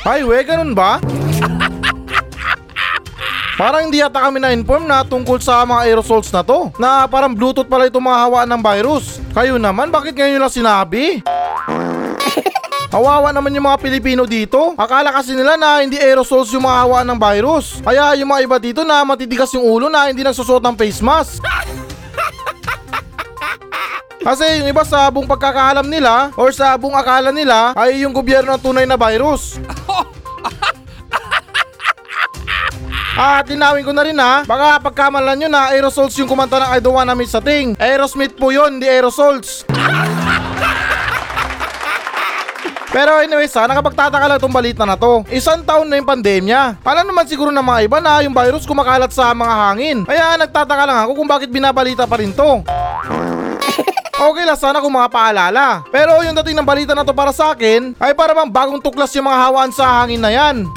Ay, 0.00 0.24
we, 0.24 0.40
ganun 0.48 0.72
ba? 0.72 0.96
Parang 3.60 3.84
hindi 3.84 4.00
yata 4.00 4.24
kami 4.24 4.40
na-inform 4.40 4.88
na 4.88 5.04
tungkol 5.04 5.36
sa 5.44 5.60
mga 5.68 5.92
aerosols 5.92 6.32
na 6.32 6.40
to. 6.40 6.72
Na 6.80 7.04
parang 7.04 7.36
bluetooth 7.36 7.68
pala 7.68 7.84
itong 7.92 8.00
mga 8.00 8.48
ng 8.48 8.62
virus. 8.64 9.20
Kayo 9.36 9.60
naman, 9.60 9.92
bakit 9.92 10.16
ngayon 10.16 10.40
lang 10.40 10.48
sinabi? 10.48 11.20
Kawawa 12.96 13.28
naman 13.36 13.52
yung 13.52 13.68
mga 13.68 13.76
Pilipino 13.84 14.24
dito. 14.24 14.72
Akala 14.80 15.12
kasi 15.12 15.36
nila 15.36 15.60
na 15.60 15.84
hindi 15.84 16.00
aerosols 16.00 16.48
yung 16.56 16.64
mga 16.64 16.88
hawaan 16.88 17.12
ng 17.12 17.20
virus. 17.20 17.84
Kaya 17.84 18.16
yung 18.16 18.32
mga 18.32 18.40
iba 18.48 18.56
dito 18.56 18.80
na 18.80 19.04
matitigas 19.04 19.52
yung 19.52 19.68
ulo 19.68 19.92
na 19.92 20.08
hindi 20.08 20.24
nagsusot 20.24 20.64
ng 20.64 20.76
face 20.80 21.04
mask. 21.04 21.44
Kasi 24.20 24.60
yung 24.60 24.68
iba 24.68 24.84
sa 24.84 25.08
buong 25.08 25.24
pagkakaalam 25.24 25.88
nila 25.88 26.28
or 26.36 26.52
sa 26.52 26.76
buong 26.76 26.92
akala 26.92 27.32
nila 27.32 27.72
ay 27.72 28.04
yung 28.04 28.12
gobyerno 28.12 28.52
ang 28.52 28.60
tunay 28.60 28.84
na 28.84 29.00
virus. 29.00 29.56
At 33.20 33.48
linawin 33.48 33.84
ko 33.84 33.92
na 33.92 34.04
rin 34.04 34.16
ha, 34.16 34.44
baka 34.48 34.80
pagkamalan 34.80 35.36
nyo 35.40 35.48
na 35.52 35.72
aerosols 35.72 36.16
yung 36.20 36.28
kumanta 36.28 36.56
ng 36.56 36.72
I 36.72 36.80
don't 36.80 36.96
wanna 36.96 37.16
miss 37.16 37.36
a 37.36 37.40
thing. 37.40 37.76
Aerosmith 37.76 38.36
po 38.36 38.52
yun, 38.52 38.80
hindi 38.80 38.88
aerosols. 38.88 39.64
Pero 42.90 43.22
anyways 43.22 43.54
ha, 43.54 43.70
nakapagtataka 43.70 44.26
lang 44.26 44.38
itong 44.42 44.56
balita 44.56 44.82
na 44.88 44.98
to. 44.98 45.22
Isang 45.30 45.62
taon 45.62 45.86
na 45.86 45.96
yung 45.96 46.08
pandemya. 46.08 46.82
Alam 46.82 47.06
naman 47.12 47.22
siguro 47.28 47.54
ng 47.54 47.62
mga 47.62 47.80
iba 47.86 47.98
na 48.02 48.18
yung 48.24 48.34
virus 48.34 48.66
kumakalat 48.66 49.14
sa 49.14 49.30
mga 49.30 49.54
hangin. 49.68 49.98
Kaya 50.04 50.34
nagtataka 50.34 50.84
lang 50.84 50.98
ako 51.06 51.12
kung 51.22 51.28
bakit 51.30 51.48
binabalita 51.54 52.04
pa 52.04 52.18
rin 52.18 52.34
to. 52.34 52.66
Okay 54.20 54.44
lang 54.44 54.60
sana 54.60 54.84
kung 54.84 54.92
mga 54.92 55.08
paalala. 55.08 55.80
Pero 55.88 56.20
yung 56.20 56.36
dating 56.36 56.60
ng 56.60 56.68
balita 56.68 56.92
na 56.92 57.08
to 57.08 57.16
para 57.16 57.32
sa 57.32 57.56
akin, 57.56 57.96
ay 57.96 58.12
para 58.12 58.36
bang 58.36 58.52
bagong 58.52 58.76
tuklas 58.76 59.08
yung 59.16 59.24
mga 59.24 59.48
hawaan 59.48 59.72
sa 59.72 60.04
hangin 60.04 60.20
na 60.20 60.28
yan. 60.28 60.56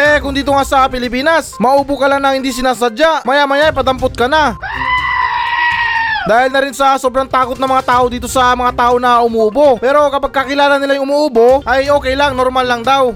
eh 0.00 0.16
kung 0.24 0.32
dito 0.32 0.56
nga 0.56 0.64
sa 0.64 0.88
Pilipinas, 0.88 1.60
maubo 1.60 2.00
ka 2.00 2.08
lang 2.08 2.24
na 2.24 2.32
hindi 2.32 2.48
sinasadya, 2.48 3.28
maya 3.28 3.44
maya 3.44 3.68
padampot 3.68 4.16
ka 4.16 4.24
na. 4.24 4.56
Dahil 6.24 6.48
na 6.48 6.64
rin 6.64 6.72
sa 6.72 6.96
sobrang 6.96 7.28
takot 7.28 7.60
ng 7.60 7.68
mga 7.68 7.84
tao 7.84 8.08
dito 8.08 8.24
sa 8.24 8.56
mga 8.56 8.72
tao 8.72 8.96
na 8.96 9.20
umuubo. 9.20 9.76
Pero 9.76 10.08
kapag 10.08 10.32
kakilala 10.32 10.80
nila 10.80 10.96
yung 10.96 11.12
umuubo, 11.12 11.60
ay 11.68 11.92
okay 11.92 12.16
lang, 12.16 12.32
normal 12.32 12.64
lang 12.64 12.80
daw. 12.80 13.12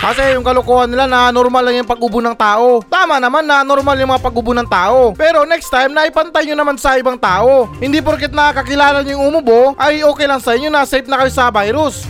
Kasi 0.00 0.32
yung 0.32 0.40
kalokohan 0.40 0.88
nila 0.88 1.04
na 1.04 1.28
normal 1.28 1.60
lang 1.60 1.84
yung 1.84 1.90
pag-ubo 1.92 2.24
ng 2.24 2.32
tao. 2.32 2.80
Tama 2.88 3.20
naman 3.20 3.44
na 3.44 3.60
normal 3.60 4.00
yung 4.00 4.16
mga 4.16 4.24
pag-ubo 4.24 4.56
ng 4.56 4.64
tao. 4.64 5.12
Pero 5.12 5.44
next 5.44 5.68
time 5.68 5.92
na 5.92 6.08
ipantay 6.08 6.48
nyo 6.48 6.56
naman 6.56 6.80
sa 6.80 6.96
ibang 6.96 7.20
tao. 7.20 7.68
Hindi 7.76 8.00
porket 8.00 8.32
nakakakilala 8.32 9.04
nyo 9.04 9.20
yung 9.20 9.28
umubo, 9.28 9.76
ay 9.76 10.00
okay 10.00 10.24
lang 10.24 10.40
sa 10.40 10.56
inyo 10.56 10.72
na 10.72 10.88
safe 10.88 11.04
na 11.04 11.20
kayo 11.20 11.28
sa 11.28 11.52
virus. 11.52 12.08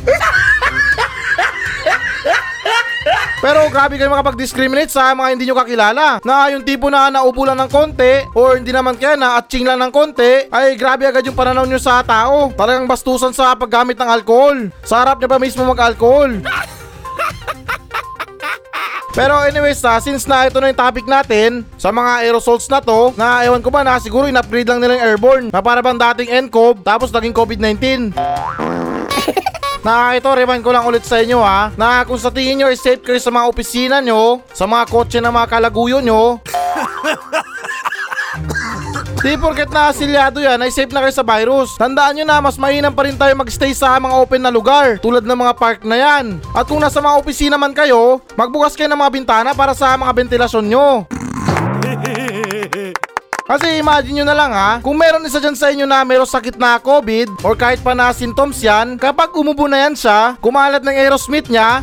Pero 3.40 3.66
grabe 3.73 3.99
kayo 3.99 4.12
makapag-discriminate 4.12 4.92
sa 4.92 5.11
mga 5.11 5.28
hindi 5.35 5.50
nyo 5.50 5.59
kakilala. 5.59 6.23
Na 6.23 6.47
yung 6.54 6.62
tipo 6.62 6.92
na 6.92 7.11
naubo 7.11 7.42
lang 7.42 7.59
ng 7.59 7.73
konti 7.73 8.23
or 8.38 8.54
hindi 8.54 8.70
naman 8.70 9.00
kaya 9.00 9.18
na 9.18 9.40
atching 9.40 9.66
lang 9.66 9.82
ng 9.82 9.90
konti 9.90 10.47
ay 10.47 10.78
grabe 10.78 11.11
agad 11.11 11.26
yung 11.26 11.35
pananaw 11.35 11.66
nyo 11.66 11.80
sa 11.80 12.06
tao. 12.06 12.54
Talagang 12.54 12.87
bastusan 12.87 13.35
sa 13.35 13.56
paggamit 13.59 13.99
ng 13.99 14.06
alcohol. 14.06 14.70
Sa 14.87 15.02
harap 15.02 15.18
niya 15.18 15.26
pa 15.32 15.42
mismo 15.42 15.66
mag-alcohol. 15.66 16.38
Pero 19.11 19.43
anyways 19.43 19.83
ha, 19.83 19.99
since 19.99 20.23
na 20.23 20.47
ito 20.47 20.62
na 20.62 20.71
yung 20.71 20.79
topic 20.79 21.02
natin 21.02 21.67
sa 21.75 21.90
mga 21.90 22.23
aerosols 22.23 22.71
na 22.71 22.79
to, 22.79 23.11
na 23.19 23.43
ewan 23.43 23.59
ko 23.59 23.69
ba 23.69 23.83
na 23.83 23.99
siguro 23.99 24.31
in-upgrade 24.31 24.71
lang 24.71 24.79
nila 24.79 24.95
yung 24.99 25.07
airborne 25.07 25.47
na 25.50 25.59
para 25.59 25.83
bang 25.83 25.99
dating 25.99 26.47
NCOV 26.47 26.87
tapos 26.87 27.11
naging 27.11 27.35
COVID-19. 27.35 28.14
Na 29.81 30.12
ito, 30.12 30.29
remind 30.29 30.61
ko 30.61 30.76
lang 30.76 30.85
ulit 30.85 31.09
sa 31.09 31.25
inyo 31.25 31.40
ha, 31.40 31.73
na 31.73 32.05
kung 32.05 32.21
sa 32.21 32.29
tingin 32.29 32.61
nyo 32.61 32.69
is 32.69 32.85
safe 32.85 33.00
kayo 33.00 33.17
sa 33.17 33.33
mga 33.33 33.49
opisina 33.49 33.97
nyo, 34.05 34.45
sa 34.52 34.69
mga 34.69 34.85
kotse 34.93 35.25
ng 35.25 35.33
mga 35.33 35.49
kalaguyo 35.49 36.05
nyo, 36.05 36.37
Di 39.21 39.37
porket 39.37 39.69
na 39.69 39.93
asilyado 39.93 40.41
yan 40.41 40.65
ay 40.65 40.73
safe 40.73 40.89
na 40.97 41.05
kayo 41.05 41.12
sa 41.12 41.21
virus. 41.21 41.77
Tandaan 41.77 42.17
nyo 42.17 42.25
na 42.25 42.41
mas 42.41 42.57
mainam 42.57 42.89
pa 42.89 43.05
rin 43.05 43.21
tayo 43.21 43.37
magstay 43.37 43.77
sa 43.77 44.00
mga 44.00 44.17
open 44.17 44.41
na 44.41 44.49
lugar 44.49 44.97
tulad 44.97 45.21
ng 45.29 45.37
mga 45.45 45.61
park 45.61 45.85
na 45.85 46.00
yan. 46.00 46.41
At 46.57 46.65
kung 46.65 46.81
nasa 46.81 47.05
mga 47.05 47.21
opisina 47.21 47.61
man 47.61 47.77
kayo, 47.77 48.25
magbukas 48.33 48.73
kayo 48.73 48.89
ng 48.89 48.97
mga 48.97 49.12
bintana 49.12 49.50
para 49.53 49.77
sa 49.77 49.93
mga 49.93 50.25
ventilasyon 50.25 50.65
nyo. 50.73 51.05
Kasi 53.50 53.83
imagine 53.83 54.23
nyo 54.23 54.27
na 54.31 54.37
lang 54.39 54.53
ha, 54.57 54.81
kung 54.81 54.97
meron 54.97 55.27
isa 55.27 55.43
dyan 55.43 55.59
sa 55.59 55.69
inyo 55.69 55.85
na 55.85 56.00
meron 56.00 56.25
sakit 56.25 56.57
na 56.57 56.81
COVID 56.81 57.45
or 57.45 57.59
kahit 57.59 57.85
pa 57.85 57.93
na 57.93 58.17
symptoms 58.17 58.62
yan, 58.65 58.97
kapag 58.97 59.37
umubo 59.37 59.69
na 59.69 59.85
yan 59.85 59.99
siya, 59.99 60.39
kumalat 60.41 60.81
ng 60.81 60.97
aerosmith 60.97 61.50
niya, 61.50 61.83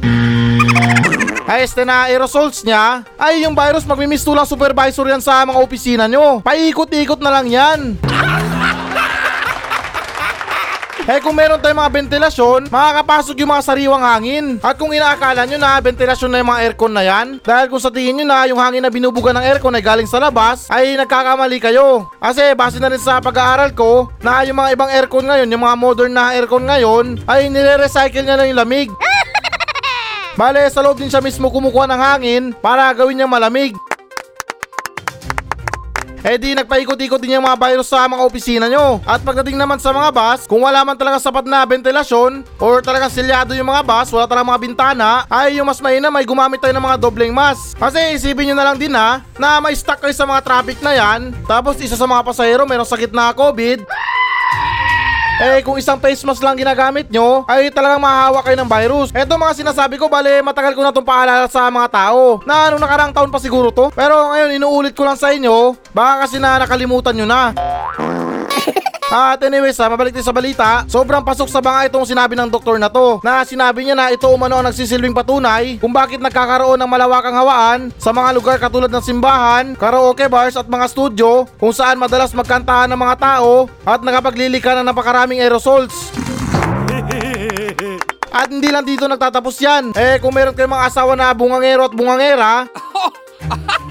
ay 1.47 1.63
este 1.63 1.87
na 1.87 2.11
aerosols 2.11 2.61
niya, 2.67 3.07
ay 3.15 3.47
yung 3.47 3.55
virus 3.55 3.87
magmimistulang 3.87 4.43
supervisor 4.43 5.07
yan 5.07 5.23
sa 5.23 5.47
mga 5.47 5.63
opisina 5.63 6.03
nyo. 6.05 6.43
Paikot-ikot 6.43 7.23
na 7.23 7.31
lang 7.39 7.47
yan. 7.47 7.79
Eh 11.07 11.23
kung 11.23 11.39
meron 11.39 11.55
tayong 11.63 11.79
mga 11.79 12.03
ventilasyon, 12.03 12.67
makakapasok 12.67 13.39
yung 13.39 13.55
mga 13.55 13.63
sariwang 13.63 14.03
hangin. 14.03 14.59
At 14.59 14.75
kung 14.75 14.91
inaakala 14.91 15.47
nyo 15.47 15.55
na 15.55 15.79
ventilasyon 15.79 16.27
na 16.27 16.43
yung 16.43 16.51
mga 16.51 16.61
aircon 16.67 16.91
na 16.91 16.99
yan, 16.99 17.39
dahil 17.39 17.71
kung 17.71 17.79
sa 17.79 17.87
tingin 17.87 18.19
nyo 18.19 18.25
na 18.27 18.43
yung 18.43 18.59
hangin 18.59 18.83
na 18.83 18.91
binubuga 18.91 19.31
ng 19.31 19.39
aircon 19.39 19.71
ay 19.71 19.79
galing 19.79 20.03
sa 20.03 20.19
labas, 20.19 20.67
ay 20.67 20.99
nagkakamali 20.99 21.63
kayo. 21.63 22.11
Kasi 22.19 22.51
base 22.59 22.83
na 22.83 22.91
rin 22.91 22.99
sa 22.99 23.23
pag-aaral 23.23 23.71
ko, 23.71 24.11
na 24.19 24.43
yung 24.43 24.59
mga 24.59 24.75
ibang 24.75 24.91
aircon 24.91 25.23
ngayon, 25.31 25.47
yung 25.47 25.63
mga 25.63 25.79
modern 25.79 26.11
na 26.11 26.35
aircon 26.35 26.67
ngayon, 26.67 27.23
ay 27.23 27.47
nire-recycle 27.47 28.27
niya 28.27 28.35
lang 28.35 28.51
yung 28.51 28.59
lamig. 28.59 28.91
Bale, 30.37 30.69
sa 30.69 30.85
loob 30.85 31.01
din 31.01 31.09
siya 31.09 31.17
mismo 31.17 31.49
kumukuha 31.49 31.89
ng 31.89 31.97
hangin 31.97 32.43
para 32.61 32.93
gawin 32.93 33.17
niyang 33.17 33.33
malamig. 33.33 33.73
Eh 36.27 36.35
di 36.35 36.53
nagpaikot-ikot 36.53 37.17
din 37.23 37.39
yung 37.39 37.47
mga 37.47 37.55
virus 37.55 37.89
sa 37.89 38.03
mga 38.05 38.21
opisina 38.21 38.65
nyo. 38.69 39.01
At 39.07 39.23
pagdating 39.25 39.57
naman 39.57 39.81
sa 39.81 39.89
mga 39.89 40.11
bus, 40.13 40.43
kung 40.43 40.59
wala 40.59 40.83
man 40.85 40.99
talaga 40.99 41.23
sapat 41.23 41.47
na 41.47 41.65
ventilasyon 41.65 42.43
or 42.61 42.83
talagang 42.83 43.09
silyado 43.09 43.55
yung 43.57 43.65
mga 43.65 43.81
bus, 43.81 44.13
wala 44.13 44.27
talagang 44.27 44.51
mga 44.51 44.61
bintana, 44.61 45.23
ay 45.25 45.57
yung 45.57 45.65
mas 45.65 45.79
mainam 45.79 46.11
ay 46.13 46.27
gumamit 46.27 46.59
tayo 46.59 46.75
ng 46.75 46.83
mga 46.83 46.99
dobleng 46.99 47.31
mask. 47.31 47.79
Kasi 47.79 48.13
isipin 48.13 48.51
nyo 48.51 48.55
na 48.59 48.65
lang 48.67 48.77
din 48.77 48.91
ha, 48.91 49.23
na 49.39 49.57
may 49.63 49.73
stuck 49.73 50.03
kayo 50.03 50.11
sa 50.11 50.27
mga 50.27 50.43
traffic 50.43 50.77
na 50.83 50.93
yan, 50.93 51.31
tapos 51.47 51.79
isa 51.79 51.95
sa 51.95 52.05
mga 52.05 52.21
pasahero 52.21 52.67
mayroong 52.67 52.91
sakit 52.91 53.15
na 53.15 53.31
COVID, 53.31 53.87
eh 55.37 55.61
kung 55.61 55.77
isang 55.77 56.01
face 56.01 56.25
mask 56.25 56.41
lang 56.41 56.57
ginagamit 56.57 57.13
nyo, 57.13 57.45
ay 57.45 57.69
talagang 57.69 58.01
mahahawa 58.01 58.41
kayo 58.41 58.57
ng 58.57 58.69
virus. 58.69 59.13
Eto 59.13 59.37
mga 59.37 59.53
sinasabi 59.53 60.01
ko, 60.01 60.09
bale 60.09 60.41
matagal 60.41 60.73
ko 60.73 60.81
na 60.81 60.89
itong 60.89 61.05
paalala 61.05 61.45
sa 61.45 61.69
mga 61.69 61.87
tao. 61.93 62.41
Na 62.41 62.73
anong 62.73 62.81
nakarang 62.81 63.13
taon 63.13 63.29
pa 63.29 63.37
siguro 63.37 63.69
to. 63.69 63.93
Pero 63.93 64.33
ngayon 64.33 64.57
inuulit 64.57 64.97
ko 64.97 65.05
lang 65.05 65.13
sa 65.13 65.29
inyo, 65.29 65.77
baka 65.93 66.25
kasi 66.25 66.41
na 66.41 66.57
nakalimutan 66.57 67.13
nyo 67.13 67.27
na. 67.29 67.53
At 69.07 69.39
anyways, 69.39 69.79
ha, 69.79 69.87
mabalik 69.87 70.11
tayo 70.11 70.27
sa 70.27 70.35
balita. 70.35 70.83
Sobrang 70.91 71.23
pasok 71.23 71.47
sa 71.47 71.63
banga 71.63 71.87
itong 71.87 72.03
sinabi 72.03 72.35
ng 72.35 72.51
doktor 72.51 72.75
na 72.75 72.91
to. 72.91 73.23
Na 73.23 73.47
sinabi 73.47 73.87
niya 73.87 73.95
na 73.95 74.11
ito 74.11 74.27
umano 74.27 74.59
ang 74.59 74.67
nagsisilbing 74.67 75.15
patunay 75.15 75.79
kung 75.79 75.95
bakit 75.95 76.19
nagkakaroon 76.19 76.75
ng 76.75 76.91
malawakang 76.91 77.31
hawaan 77.31 77.87
sa 77.95 78.11
mga 78.11 78.35
lugar 78.35 78.59
katulad 78.59 78.91
ng 78.91 78.99
simbahan, 78.99 79.79
karaoke 79.79 80.27
bars 80.27 80.59
at 80.59 80.67
mga 80.67 80.91
studio 80.91 81.47
kung 81.55 81.71
saan 81.71 81.95
madalas 81.95 82.35
magkantahan 82.35 82.91
ng 82.91 82.99
mga 82.99 83.15
tao 83.15 83.71
at 83.87 84.03
nakapaglilika 84.03 84.75
ng 84.75 84.87
napakaraming 84.91 85.39
aerosols. 85.39 86.11
At 88.37 88.53
hindi 88.53 88.69
lang 88.69 88.85
dito 88.85 89.09
nagtatapos 89.09 89.55
yan. 89.57 89.83
Eh 89.97 90.21
kung 90.21 90.29
meron 90.29 90.53
kayong 90.53 90.69
mga 90.69 90.87
asawa 90.93 91.17
na 91.17 91.33
bungangero 91.33 91.89
at 91.89 91.95
bungangera, 91.95 92.69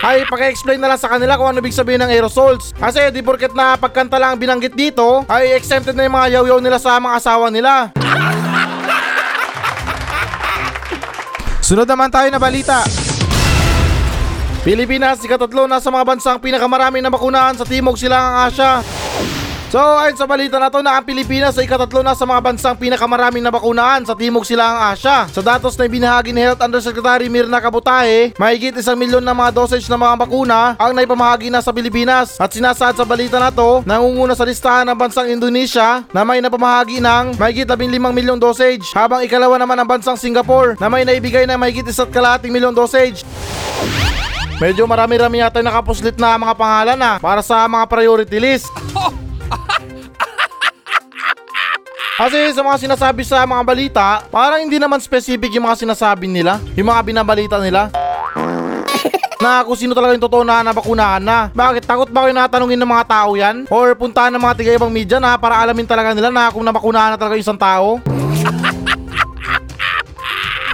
ay 0.00 0.24
paki-explain 0.24 0.80
na 0.80 0.88
lang 0.88 1.00
sa 1.00 1.12
kanila 1.12 1.36
kung 1.36 1.52
ano 1.52 1.60
ibig 1.60 1.76
sabihin 1.76 2.00
ng 2.00 2.12
aerosols. 2.12 2.72
Kasi 2.72 3.12
di 3.12 3.20
porket 3.20 3.52
na 3.52 3.76
pagkanta 3.76 4.16
lang 4.16 4.36
ang 4.36 4.40
binanggit 4.40 4.72
dito, 4.72 5.28
ay 5.28 5.52
exempted 5.56 5.92
na 5.92 6.08
yung 6.08 6.16
mga 6.16 6.40
yaw 6.40 6.60
nila 6.60 6.80
sa 6.80 6.96
mga 6.96 7.14
asawa 7.20 7.52
nila. 7.52 7.92
Sunod 11.68 11.86
naman 11.86 12.08
tayo 12.08 12.32
na 12.32 12.40
balita. 12.40 12.82
Pilipinas, 14.60 15.24
ikatatlo 15.24 15.64
na 15.64 15.80
sa 15.80 15.88
mga 15.88 16.04
bansang 16.04 16.36
pinakamaraming 16.36 17.00
na 17.00 17.08
bakunahan 17.08 17.56
sa 17.56 17.64
Timog 17.64 17.96
Silangang 17.96 18.52
Asya. 18.52 18.99
So 19.70 19.78
ayon 19.78 20.18
sa 20.18 20.26
balita 20.26 20.58
na 20.58 20.66
to 20.66 20.82
na 20.82 20.98
ang 20.98 21.06
Pilipinas 21.06 21.54
ay 21.54 21.62
ikatatlo 21.62 22.02
na 22.02 22.18
sa 22.18 22.26
mga 22.26 22.42
bansang 22.42 22.74
pinakamaraming 22.74 23.38
na 23.38 23.54
bakunahan 23.54 24.02
sa 24.02 24.18
Timog 24.18 24.42
Silangang 24.42 24.90
Asya. 24.90 25.30
Sa 25.30 25.38
datos 25.46 25.78
na 25.78 25.86
ibinahagi 25.86 26.34
ni 26.34 26.42
Health 26.42 26.58
Undersecretary 26.58 27.30
Mirna 27.30 27.62
Kabutahe, 27.62 28.34
mahigit 28.34 28.74
isang 28.74 28.98
milyon 28.98 29.22
na 29.22 29.30
mga 29.30 29.54
dosage 29.54 29.86
ng 29.86 29.94
mga 29.94 30.26
bakuna 30.26 30.74
ang 30.74 30.90
naipamahagi 30.90 31.54
na 31.54 31.62
sa 31.62 31.70
Pilipinas. 31.70 32.34
At 32.42 32.50
sinasaad 32.50 32.98
sa 32.98 33.06
balita 33.06 33.38
na 33.38 33.54
to, 33.54 33.86
nangunguna 33.86 34.34
sa 34.34 34.42
listahan 34.42 34.90
ng 34.90 34.98
bansang 34.98 35.30
Indonesia 35.30 36.02
na 36.10 36.26
may 36.26 36.42
napamahagi 36.42 36.98
ng 36.98 37.38
mahigit 37.38 37.70
15 37.70 37.94
milyong 38.10 38.42
dosage, 38.42 38.90
habang 38.90 39.22
ikalawa 39.22 39.54
naman 39.54 39.78
ang 39.78 39.86
bansang 39.86 40.18
Singapore 40.18 40.82
na 40.82 40.90
may 40.90 41.06
naibigay 41.06 41.46
ng 41.46 41.54
mahigit 41.54 41.86
isa't 41.86 42.10
kalahating 42.10 42.50
milyong 42.50 42.74
dosage. 42.74 43.22
Medyo 44.58 44.82
marami-rami 44.90 45.46
yata 45.46 45.62
nakapuslit 45.62 46.18
na 46.18 46.34
mga 46.34 46.58
pangalan 46.58 46.98
na 46.98 47.22
para 47.22 47.38
sa 47.38 47.70
mga 47.70 47.86
priority 47.86 48.42
list. 48.42 48.66
Kasi 52.20 52.52
sa 52.52 52.60
mga 52.60 52.76
sinasabi 52.84 53.24
sa 53.24 53.48
mga 53.48 53.64
balita, 53.64 54.20
parang 54.28 54.60
hindi 54.60 54.76
naman 54.76 55.00
specific 55.00 55.48
yung 55.56 55.64
mga 55.64 55.88
sinasabi 55.88 56.28
nila, 56.28 56.60
yung 56.76 56.92
mga 56.92 57.00
binabalita 57.00 57.56
nila. 57.56 57.88
na 59.40 59.64
kung 59.64 59.72
sino 59.72 59.96
talaga 59.96 60.12
yung 60.12 60.28
totoo 60.28 60.44
na 60.44 60.60
nabakunahan 60.60 61.24
na. 61.24 61.48
Bakit? 61.56 61.88
Takot 61.88 62.12
ba 62.12 62.28
kayo 62.28 62.36
na 62.36 62.44
tanungin 62.44 62.76
ng 62.76 62.92
mga 62.92 63.08
tao 63.08 63.40
yan? 63.40 63.64
Or 63.72 63.96
puntahan 63.96 64.36
ng 64.36 64.42
mga 64.44 64.52
tiga 64.52 64.76
ibang 64.76 64.92
media 64.92 65.16
na 65.16 65.40
para 65.40 65.64
alamin 65.64 65.88
talaga 65.88 66.12
nila 66.12 66.28
na 66.28 66.52
kung 66.52 66.60
nabakunahan 66.60 67.16
na 67.16 67.18
talaga 67.18 67.40
yung 67.40 67.46
isang 67.48 67.56
tao? 67.56 67.96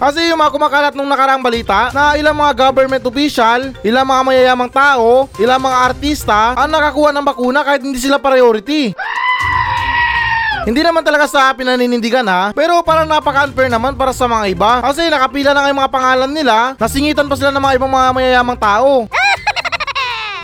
Kasi 0.03 0.29
yung 0.29 0.43
mga 0.43 0.51
kumakalat 0.51 0.93
nung 0.99 1.09
nakaraang 1.09 1.47
balita 1.47 1.95
na 1.95 2.19
ilang 2.19 2.35
mga 2.35 2.53
government 2.59 3.07
official, 3.07 3.71
ilang 3.87 4.05
mga 4.05 4.23
mayayamang 4.27 4.69
tao, 4.75 5.31
ilang 5.39 5.63
mga 5.63 5.79
artista 5.95 6.59
ang 6.59 6.69
nakakuha 6.69 7.15
ng 7.15 7.25
bakuna 7.25 7.63
kahit 7.63 7.87
hindi 7.87 8.03
sila 8.03 8.19
priority. 8.19 8.93
Hindi 10.67 10.83
naman 10.83 11.07
talaga 11.07 11.31
sa 11.31 11.55
pinaninindigan 11.55 12.27
ha, 12.27 12.51
pero 12.51 12.83
parang 12.83 13.07
napaka-unfair 13.07 13.71
naman 13.71 13.95
para 13.95 14.11
sa 14.11 14.27
mga 14.27 14.51
iba. 14.51 14.83
Kasi 14.83 15.07
nakapila 15.07 15.55
na 15.55 15.63
nga 15.63 15.71
mga 15.71 15.95
pangalan 15.95 16.27
nila, 16.35 16.75
nasingitan 16.75 17.31
pa 17.31 17.39
sila 17.39 17.55
ng 17.55 17.63
mga 17.63 17.75
ibang 17.79 17.93
mga 17.95 18.09
mayayamang 18.11 18.59
tao. 18.59 19.07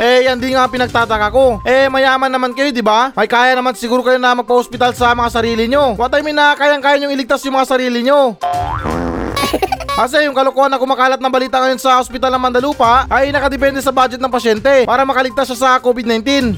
Eh, 0.02 0.26
yan 0.26 0.40
din 0.40 0.56
nga 0.56 0.66
pinagtataka 0.66 1.30
ko. 1.30 1.62
Eh, 1.62 1.86
mayaman 1.86 2.26
naman 2.26 2.50
kayo, 2.56 2.74
di 2.74 2.82
ba? 2.82 3.14
Ay, 3.14 3.30
kaya 3.30 3.54
naman 3.54 3.76
siguro 3.78 4.02
kayo 4.02 4.18
na 4.18 4.34
magpa-hospital 4.34 4.90
sa 4.98 5.14
mga 5.14 5.30
sarili 5.30 5.70
nyo. 5.70 5.94
What 5.94 6.10
I 6.16 6.26
mean 6.26 6.34
na 6.34 6.58
kayang-kaya 6.58 6.98
nyong 6.98 7.14
iligtas 7.14 7.44
yung 7.46 7.54
mga 7.54 7.70
sarili 7.70 8.02
nyo. 8.02 8.34
Kasi 10.02 10.26
yung 10.26 10.34
kalokohan 10.34 10.74
na 10.74 10.80
kumakalat 10.80 11.22
ng 11.22 11.30
balita 11.30 11.62
ngayon 11.62 11.78
sa 11.78 12.02
ospital 12.02 12.34
ng 12.34 12.42
Mandalupa 12.42 13.06
ay 13.06 13.30
nakadepende 13.30 13.78
sa 13.78 13.94
budget 13.94 14.18
ng 14.18 14.32
pasyente 14.32 14.88
para 14.88 15.06
makaligtas 15.06 15.46
siya 15.54 15.58
sa 15.60 15.70
COVID-19. 15.78 16.56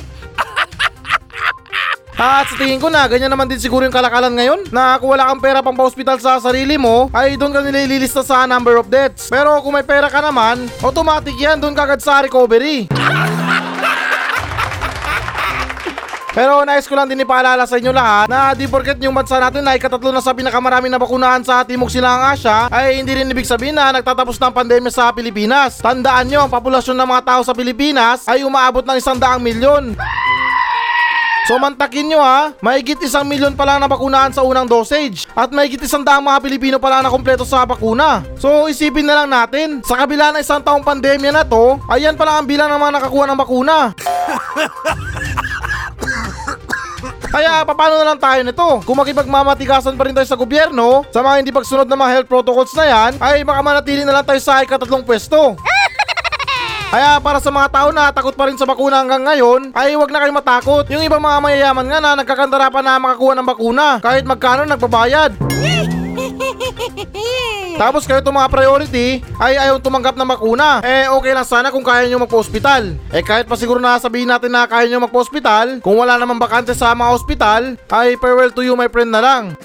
At 2.14 2.46
sa 2.46 2.54
tingin 2.54 2.78
ko 2.78 2.86
na, 2.86 3.10
ganyan 3.10 3.26
naman 3.26 3.50
din 3.50 3.58
siguro 3.58 3.82
yung 3.82 3.94
kalakalan 3.94 4.30
ngayon 4.38 4.70
na 4.70 4.94
kung 5.02 5.10
wala 5.10 5.26
kang 5.34 5.42
pera 5.42 5.58
pang 5.66 5.74
pa-hospital 5.74 6.22
sa 6.22 6.38
sarili 6.38 6.78
mo, 6.78 7.10
ay 7.10 7.34
doon 7.34 7.50
ka 7.50 7.58
nila 7.58 7.82
ililista 7.82 8.22
sa 8.22 8.46
number 8.46 8.78
of 8.78 8.86
deaths. 8.86 9.26
Pero 9.26 9.58
kung 9.66 9.74
may 9.74 9.82
pera 9.82 10.06
ka 10.06 10.22
naman, 10.22 10.70
automatic 10.78 11.34
yan, 11.34 11.58
doon 11.58 11.74
kagad 11.74 11.98
sa 11.98 12.22
recovery. 12.22 12.86
Pero 16.34 16.66
nais 16.66 16.82
ko 16.90 16.98
lang 16.98 17.06
din 17.06 17.22
ipaalala 17.22 17.62
sa 17.62 17.78
inyo 17.78 17.94
lahat 17.94 18.26
na 18.26 18.58
di 18.58 18.66
porket 18.66 18.98
yung 18.98 19.14
bansa 19.14 19.38
natin 19.38 19.62
ay 19.70 19.78
katatlo 19.78 20.10
na 20.10 20.18
sa 20.18 20.34
pinakamarami 20.34 20.90
na 20.90 20.98
bakunahan 20.98 21.46
sa 21.46 21.62
Timog 21.62 21.94
Silangang 21.94 22.34
Asya 22.34 22.74
ay 22.74 22.98
hindi 22.98 23.14
rin 23.14 23.30
ibig 23.30 23.46
sabihin 23.46 23.78
na 23.78 23.94
nagtatapos 23.94 24.34
na 24.42 24.50
ang 24.50 24.54
pandemya 24.58 24.90
sa 24.90 25.14
Pilipinas. 25.14 25.78
Tandaan 25.78 26.26
nyo, 26.26 26.42
ang 26.42 26.50
populasyon 26.50 26.98
ng 26.98 27.06
mga 27.06 27.22
tao 27.22 27.40
sa 27.46 27.54
Pilipinas 27.54 28.26
ay 28.26 28.42
umaabot 28.42 28.82
ng 28.82 28.98
isang 28.98 29.14
daang 29.14 29.38
milyon. 29.38 29.94
So 31.44 31.60
mantakin 31.60 32.08
nyo 32.08 32.24
ha, 32.24 32.56
mahigit 32.64 32.96
isang 33.04 33.28
milyon 33.28 33.52
pa 33.52 33.68
lang 33.68 33.76
na 33.76 33.84
bakunahan 33.84 34.32
sa 34.32 34.40
unang 34.40 34.64
dosage 34.64 35.28
at 35.36 35.52
mahigit 35.52 35.76
isang 35.84 36.00
daang 36.00 36.24
mga 36.24 36.40
Pilipino 36.40 36.76
pa 36.80 36.88
lang 36.88 37.04
na 37.04 37.12
kompleto 37.12 37.44
sa 37.44 37.68
bakuna. 37.68 38.24
So 38.40 38.64
isipin 38.64 39.04
na 39.04 39.22
lang 39.22 39.28
natin, 39.28 39.84
sa 39.84 40.00
kabila 40.00 40.32
ng 40.32 40.40
isang 40.40 40.64
taong 40.64 40.80
pandemya 40.80 41.36
na 41.36 41.44
to, 41.44 41.76
ayan 41.92 42.16
pa 42.16 42.24
lang 42.24 42.36
ang 42.40 42.48
bilang 42.48 42.72
ng 42.72 42.80
mga 42.80 42.96
nakakuha 42.96 43.24
ng 43.28 43.36
bakuna. 43.36 43.76
Kaya 47.28 47.66
paano 47.66 48.00
na 48.00 48.08
lang 48.08 48.20
tayo 48.22 48.40
nito? 48.40 48.68
Kung 48.88 48.96
makipagmamatigasan 49.04 49.98
pa 50.00 50.06
rin 50.08 50.16
tayo 50.16 50.24
sa 50.24 50.40
gobyerno, 50.40 51.04
sa 51.12 51.20
mga 51.20 51.44
hindi 51.44 51.52
pagsunod 51.52 51.84
ng 51.84 51.98
mga 51.98 52.12
health 52.14 52.28
protocols 52.30 52.72
na 52.72 52.86
yan, 52.88 53.12
ay 53.20 53.44
baka 53.44 53.60
manatili 53.60 54.06
na 54.06 54.16
lang 54.16 54.24
tayo 54.24 54.40
sa 54.40 54.64
ikatatlong 54.64 55.04
pwesto. 55.04 55.58
Kaya 56.90 57.20
para 57.22 57.40
sa 57.40 57.50
mga 57.50 57.68
tao 57.70 57.88
na 57.90 58.12
takot 58.12 58.36
pa 58.36 58.46
rin 58.48 58.58
sa 58.58 58.68
bakuna 58.68 59.00
hanggang 59.00 59.24
ngayon, 59.24 59.72
ay 59.72 59.94
huwag 59.94 60.12
na 60.12 60.20
kayo 60.22 60.32
matakot. 60.32 60.84
Yung 60.90 61.04
ibang 61.04 61.22
mga 61.22 61.40
mayayaman 61.40 61.86
nga 61.88 62.00
na 62.02 62.18
nagkakandara 62.20 62.70
pa 62.70 62.80
na 62.84 63.00
makakuha 63.00 63.34
ng 63.38 63.48
bakuna, 63.48 63.86
kahit 64.02 64.24
magkano 64.26 64.64
nagbabayad. 64.64 65.32
Tapos 67.74 68.06
kayo 68.06 68.22
itong 68.22 68.38
mga 68.38 68.54
priority 68.54 69.18
ay 69.42 69.58
ayaw 69.58 69.82
tumanggap 69.82 70.14
ng 70.14 70.30
bakuna. 70.30 70.78
Eh 70.86 71.10
okay 71.10 71.34
lang 71.34 71.42
sana 71.42 71.74
kung 71.74 71.82
kaya 71.82 72.06
nyo 72.06 72.22
magpa-hospital. 72.22 72.94
Eh 73.10 73.18
kahit 73.26 73.50
pa 73.50 73.58
siguro 73.58 73.82
na 73.82 73.98
sabihin 73.98 74.30
natin 74.30 74.54
na 74.54 74.70
kaya 74.70 74.86
nyo 74.86 75.10
magpa-hospital, 75.10 75.82
kung 75.82 75.98
wala 75.98 76.14
namang 76.14 76.38
bakante 76.38 76.70
sa 76.70 76.94
mga 76.94 77.10
hospital, 77.10 77.62
ay 77.90 78.14
farewell 78.22 78.54
to 78.54 78.62
you 78.62 78.78
my 78.78 78.86
friend 78.86 79.10
na 79.10 79.18
lang. 79.18 79.58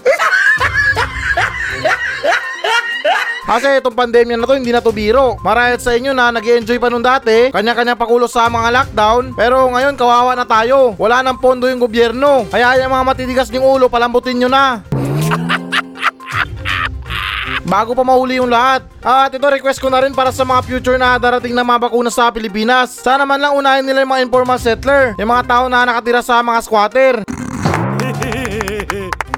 Kasi 3.50 3.82
itong 3.82 3.98
pandemya 3.98 4.38
na 4.38 4.46
to 4.46 4.54
hindi 4.54 4.70
na 4.70 4.78
to 4.78 4.94
biro. 4.94 5.34
Marahil 5.42 5.82
sa 5.82 5.98
inyo 5.98 6.14
na 6.14 6.30
nag 6.30 6.46
enjoy 6.46 6.78
pa 6.78 6.94
nung 6.94 7.02
dati, 7.02 7.50
kanya-kanya 7.50 7.98
pakulo 7.98 8.30
sa 8.30 8.46
mga 8.46 8.70
lockdown, 8.70 9.34
pero 9.34 9.66
ngayon 9.74 9.98
kawawa 9.98 10.38
na 10.38 10.46
tayo. 10.46 10.94
Wala 11.02 11.26
nang 11.26 11.42
pondo 11.42 11.66
yung 11.66 11.82
gobyerno. 11.82 12.46
Kaya 12.54 12.78
yung 12.78 12.94
mga 12.94 13.10
matitigas 13.10 13.50
ng 13.50 13.66
ulo, 13.66 13.90
palambutin 13.90 14.38
nyo 14.38 14.54
na. 14.54 14.86
Bago 17.66 17.98
pa 17.98 18.06
mahuli 18.06 18.38
yung 18.38 18.54
lahat. 18.54 18.86
At 19.02 19.34
ito 19.34 19.50
request 19.50 19.82
ko 19.82 19.90
na 19.90 20.06
rin 20.06 20.14
para 20.14 20.30
sa 20.30 20.46
mga 20.46 20.62
future 20.70 21.02
na 21.02 21.18
darating 21.18 21.58
na 21.58 21.66
mga 21.66 21.90
bakuna 21.90 22.14
sa 22.14 22.30
Pilipinas. 22.30 23.02
Sana 23.02 23.26
man 23.26 23.42
lang 23.42 23.58
unahin 23.58 23.82
nila 23.82 24.06
yung 24.06 24.14
mga 24.14 24.26
informal 24.30 24.62
settler, 24.62 25.18
yung 25.18 25.34
mga 25.34 25.50
tao 25.50 25.66
na 25.66 25.90
nakatira 25.90 26.22
sa 26.22 26.46
mga 26.46 26.60
squatter. 26.62 27.26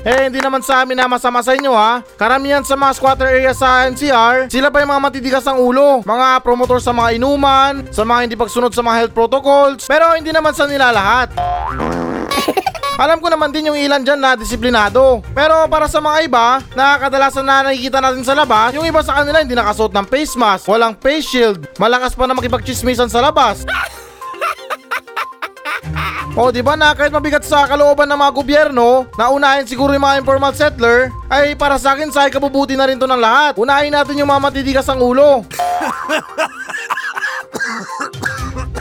Eh, 0.01 0.33
hindi 0.33 0.41
naman 0.41 0.65
sa 0.65 0.81
amin 0.81 0.97
na 0.97 1.05
masama 1.05 1.45
sa 1.45 1.53
inyo 1.53 1.69
ha. 1.77 2.01
Karamihan 2.17 2.65
sa 2.65 2.73
mga 2.73 2.97
squatter 2.97 3.29
area 3.29 3.53
sa 3.53 3.85
NCR, 3.85 4.49
sila 4.49 4.73
pa 4.73 4.81
yung 4.81 4.89
mga 4.97 5.03
matitigas 5.05 5.45
ang 5.45 5.61
ulo. 5.61 6.01
Mga 6.01 6.41
promotor 6.41 6.81
sa 6.81 6.89
mga 6.89 7.21
inuman, 7.21 7.85
sa 7.93 8.01
mga 8.01 8.25
hindi 8.25 8.33
pagsunod 8.33 8.73
sa 8.73 8.81
mga 8.81 8.97
health 8.97 9.13
protocols. 9.13 9.85
Pero 9.85 10.09
hindi 10.17 10.33
naman 10.33 10.57
sa 10.57 10.65
nila 10.65 10.89
lahat. 10.89 11.37
Alam 13.01 13.21
ko 13.21 13.29
naman 13.29 13.53
din 13.53 13.69
yung 13.69 13.77
ilan 13.77 14.01
dyan 14.01 14.17
na 14.17 14.33
disiplinado. 14.33 15.21
Pero 15.37 15.69
para 15.69 15.85
sa 15.85 16.01
mga 16.01 16.17
iba, 16.25 16.61
na 16.73 16.97
kadalasan 16.97 17.45
na 17.45 17.69
nakikita 17.69 18.01
natin 18.01 18.25
sa 18.25 18.33
labas, 18.33 18.73
yung 18.73 18.85
iba 18.85 19.05
sa 19.05 19.21
kanila 19.21 19.41
hindi 19.41 19.53
nakasuot 19.57 19.93
ng 19.93 20.05
face 20.09 20.33
mask, 20.37 20.65
walang 20.69 20.97
face 20.97 21.25
shield, 21.29 21.61
malakas 21.77 22.17
pa 22.17 22.25
na 22.25 22.37
makipagchismisan 22.37 23.09
sa 23.09 23.21
labas. 23.21 23.65
O 26.31 26.47
di 26.47 26.63
ba 26.63 26.79
na 26.79 26.95
kahit 26.95 27.11
mabigat 27.11 27.43
sa 27.43 27.67
kalooban 27.67 28.07
ng 28.07 28.15
mga 28.15 28.31
gobyerno, 28.31 29.03
na 29.19 29.27
unahin 29.27 29.67
siguro 29.67 29.91
yung 29.91 30.07
mga 30.07 30.23
informal 30.23 30.55
settler, 30.55 31.11
ay 31.27 31.59
para 31.59 31.75
sa 31.75 31.91
akin 31.91 32.07
sa 32.07 32.31
ikabubuti 32.31 32.79
na 32.79 32.87
rin 32.87 32.95
to 32.95 33.03
ng 33.03 33.19
lahat. 33.19 33.59
Unahin 33.59 33.91
natin 33.91 34.15
yung 34.15 34.31
mga 34.31 34.39
matitigas 34.39 34.87
ang 34.87 35.03
ulo. 35.03 35.43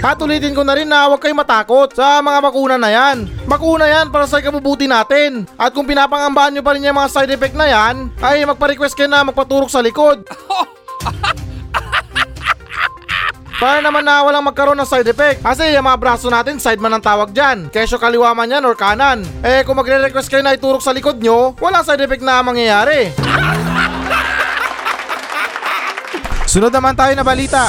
At 0.01 0.17
ulitin 0.23 0.55
ko 0.55 0.63
na 0.63 0.79
rin 0.79 0.89
na 0.89 1.11
huwag 1.11 1.21
kayong 1.21 1.43
matakot 1.43 1.93
sa 1.93 2.23
mga 2.23 2.39
bakuna 2.41 2.77
na 2.79 2.89
yan. 2.89 3.29
Bakuna 3.45 3.85
yan 3.85 4.15
para 4.15 4.31
sa 4.31 4.39
ikabubuti 4.39 4.87
natin. 4.87 5.45
At 5.59 5.75
kung 5.75 5.91
pinapangambahan 5.91 6.55
nyo 6.55 6.63
pa 6.63 6.73
rin 6.79 6.87
yung 6.87 6.97
mga 6.97 7.13
side 7.13 7.35
effect 7.35 7.59
na 7.59 7.67
yan, 7.67 8.15
ay 8.23 8.47
magpa-request 8.47 8.95
kayo 8.95 9.11
na 9.11 9.27
magpaturok 9.27 9.69
sa 9.69 9.83
likod. 9.83 10.23
Para 13.61 13.85
naman 13.85 14.01
na 14.01 14.25
walang 14.25 14.41
magkaroon 14.41 14.81
ng 14.81 14.89
side 14.89 15.13
effect. 15.13 15.45
Kasi 15.45 15.77
yung 15.77 15.85
mga 15.85 16.01
braso 16.01 16.33
natin, 16.33 16.57
side 16.57 16.81
man 16.81 16.97
ang 16.97 17.05
tawag 17.05 17.29
dyan. 17.29 17.69
Kesyo 17.69 18.01
kaliwa 18.01 18.33
man 18.33 18.49
yan 18.49 18.65
or 18.65 18.73
kanan. 18.73 19.21
Eh 19.45 19.61
kung 19.69 19.77
magre-request 19.77 20.33
kayo 20.33 20.41
na 20.41 20.57
iturok 20.57 20.81
sa 20.81 20.97
likod 20.97 21.21
nyo, 21.21 21.53
walang 21.61 21.85
side 21.85 22.01
effect 22.01 22.25
na 22.25 22.41
mangyayari. 22.41 23.13
Sunod 26.51 26.73
naman 26.73 26.97
tayo 26.97 27.13
na 27.13 27.21
balita. 27.21 27.69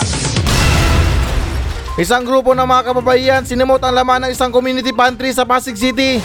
Isang 1.99 2.23
grupo 2.23 2.55
ng 2.55 2.63
mga 2.63 2.87
kababaihan 2.87 3.43
sinimot 3.43 3.83
ang 3.83 3.91
laman 3.91 4.23
ng 4.25 4.31
isang 4.31 4.47
community 4.47 4.95
pantry 4.95 5.35
sa 5.35 5.43
Pasig 5.43 5.75
City. 5.75 6.23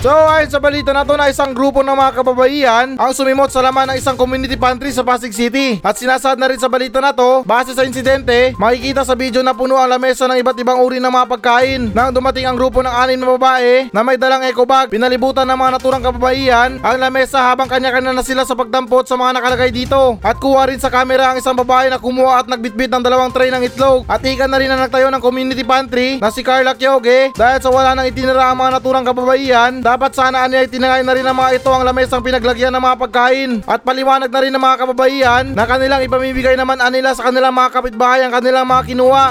So 0.00 0.08
ayon 0.08 0.48
sa 0.48 0.56
balita 0.56 0.96
na 0.96 1.04
to 1.04 1.12
na 1.12 1.28
isang 1.28 1.52
grupo 1.52 1.84
ng 1.84 1.92
mga 1.92 2.24
kababaihan 2.24 2.96
ang 2.96 3.12
sumimot 3.12 3.52
sa 3.52 3.60
laman 3.60 3.84
ng 3.92 4.00
isang 4.00 4.16
community 4.16 4.56
pantry 4.56 4.96
sa 4.96 5.04
Pasig 5.04 5.28
City. 5.28 5.76
At 5.84 6.00
sinasad 6.00 6.40
na 6.40 6.48
rin 6.48 6.56
sa 6.56 6.72
balita 6.72 7.04
na 7.04 7.12
to, 7.12 7.44
base 7.44 7.76
sa 7.76 7.84
insidente, 7.84 8.56
makikita 8.56 9.04
sa 9.04 9.12
video 9.12 9.44
na 9.44 9.52
puno 9.52 9.76
ang 9.76 9.92
lamesa 9.92 10.24
ng 10.24 10.40
iba't 10.40 10.56
ibang 10.56 10.80
uri 10.80 11.04
ng 11.04 11.12
mga 11.12 11.28
pagkain. 11.28 11.92
Nang 11.92 12.16
dumating 12.16 12.48
ang 12.48 12.56
grupo 12.56 12.80
ng 12.80 12.88
anim 12.88 13.20
na 13.20 13.28
babae 13.36 13.92
na 13.92 14.00
may 14.00 14.16
dalang 14.16 14.40
eco 14.40 14.64
bag, 14.64 14.88
pinalibutan 14.88 15.44
ng 15.44 15.60
mga 15.60 15.70
naturang 15.76 16.00
kababaihan 16.00 16.80
ang 16.80 16.96
lamesa 16.96 17.52
habang 17.52 17.68
kanya-kanya 17.68 18.16
na 18.16 18.24
sila 18.24 18.48
sa 18.48 18.56
pagdampot 18.56 19.04
sa 19.04 19.20
mga 19.20 19.36
nakalagay 19.36 19.68
dito. 19.68 20.16
At 20.24 20.40
kuha 20.40 20.64
rin 20.72 20.80
sa 20.80 20.88
camera 20.88 21.36
ang 21.36 21.44
isang 21.44 21.60
babae 21.60 21.92
na 21.92 22.00
kumuha 22.00 22.40
at 22.40 22.48
nagbitbit 22.48 22.88
ng 22.88 23.04
dalawang 23.04 23.36
tray 23.36 23.52
ng 23.52 23.68
itlog. 23.68 24.08
At 24.08 24.24
ika 24.24 24.48
na 24.48 24.56
rin 24.56 24.72
na 24.72 24.80
nagtayo 24.80 25.12
ng 25.12 25.20
community 25.20 25.60
pantry 25.60 26.16
na 26.24 26.32
si 26.32 26.40
Carla 26.40 26.72
Kyoge 26.72 27.36
dahil 27.36 27.60
sa 27.60 27.68
wala 27.68 27.92
nang 27.92 28.08
itinira 28.08 28.48
ang 28.48 28.64
mga 28.64 28.80
naturang 28.80 29.04
kababaihan, 29.04 29.89
dapat 29.90 30.14
sana 30.14 30.46
niya 30.46 30.62
itinangay 30.62 31.02
na 31.02 31.14
rin 31.18 31.26
ng 31.26 31.34
mga 31.34 31.50
ito 31.58 31.70
ang 31.74 31.82
lamesang 31.82 32.22
pinaglagyan 32.22 32.70
ng 32.70 32.78
mga 32.78 32.96
pagkain. 33.02 33.50
At 33.66 33.82
paliwanag 33.82 34.30
na 34.30 34.40
rin 34.46 34.54
ng 34.54 34.62
mga 34.62 34.76
kababaihan 34.86 35.44
na 35.50 35.66
kanilang 35.66 36.06
ipamimigay 36.06 36.54
naman 36.54 36.78
anila 36.78 37.10
sa 37.10 37.26
kanilang 37.26 37.50
mga 37.50 37.74
kapitbahay 37.74 38.22
ang 38.22 38.30
kanilang 38.30 38.70
mga 38.70 38.86
kinuha. 38.86 39.26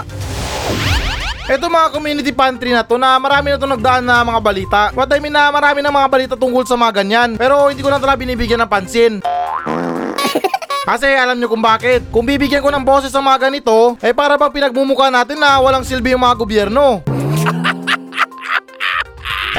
Ito 1.49 1.65
mga 1.65 1.89
community 1.95 2.31
pantry 2.35 2.75
na 2.75 2.83
to 2.83 2.99
na 2.99 3.15
marami 3.17 3.55
na 3.55 3.57
to 3.57 3.71
nagdaan 3.71 4.03
na 4.03 4.21
mga 4.21 4.41
balita. 4.43 4.81
What 4.91 5.09
I 5.15 5.23
mean 5.23 5.31
na 5.31 5.47
marami 5.47 5.79
na 5.79 5.95
mga 5.95 6.11
balita 6.11 6.35
tungkol 6.35 6.67
sa 6.67 6.75
mga 6.75 6.91
ganyan. 7.01 7.29
Pero 7.39 7.71
hindi 7.71 7.79
ko 7.79 7.87
lang 7.87 8.03
talaga 8.03 8.19
binibigyan 8.19 8.59
ng 8.59 8.69
pansin. 8.69 9.23
Kasi 10.83 11.07
alam 11.07 11.39
nyo 11.39 11.47
kung 11.47 11.63
bakit. 11.63 12.03
Kung 12.11 12.27
bibigyan 12.27 12.59
ko 12.59 12.69
ng 12.69 12.83
boses 12.83 13.15
sa 13.15 13.23
mga 13.23 13.47
ganito, 13.47 13.95
eh 14.03 14.11
para 14.11 14.35
bang 14.35 14.51
pinagmumukha 14.51 15.07
natin 15.07 15.39
na 15.39 15.57
walang 15.63 15.87
silbi 15.87 16.11
yung 16.11 16.21
mga 16.21 16.35
gobyerno. 16.35 16.99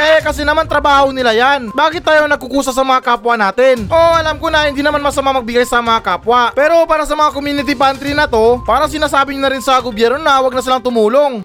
Eh 0.00 0.24
kasi 0.24 0.48
naman 0.48 0.64
trabaho 0.64 1.12
nila 1.12 1.36
yan. 1.36 1.68
Bakit 1.76 2.00
tayo 2.00 2.24
nagkukusa 2.24 2.72
sa 2.72 2.80
mga 2.80 3.04
kapwa 3.04 3.36
natin? 3.36 3.84
Oh, 3.92 4.16
alam 4.16 4.40
ko 4.40 4.48
na 4.48 4.64
hindi 4.64 4.80
naman 4.80 5.04
masama 5.04 5.36
magbigay 5.36 5.68
sa 5.68 5.84
mga 5.84 6.00
kapwa. 6.00 6.48
Pero 6.56 6.88
para 6.88 7.04
sa 7.04 7.12
mga 7.12 7.36
community 7.36 7.76
pantry 7.76 8.16
na 8.16 8.24
to, 8.24 8.64
parang 8.64 8.88
sinasabi 8.88 9.36
nyo 9.36 9.44
na 9.44 9.52
rin 9.52 9.60
sa 9.60 9.76
gobyerno 9.76 10.16
na 10.16 10.40
wag 10.40 10.56
na 10.56 10.64
silang 10.64 10.80
tumulong. 10.80 11.44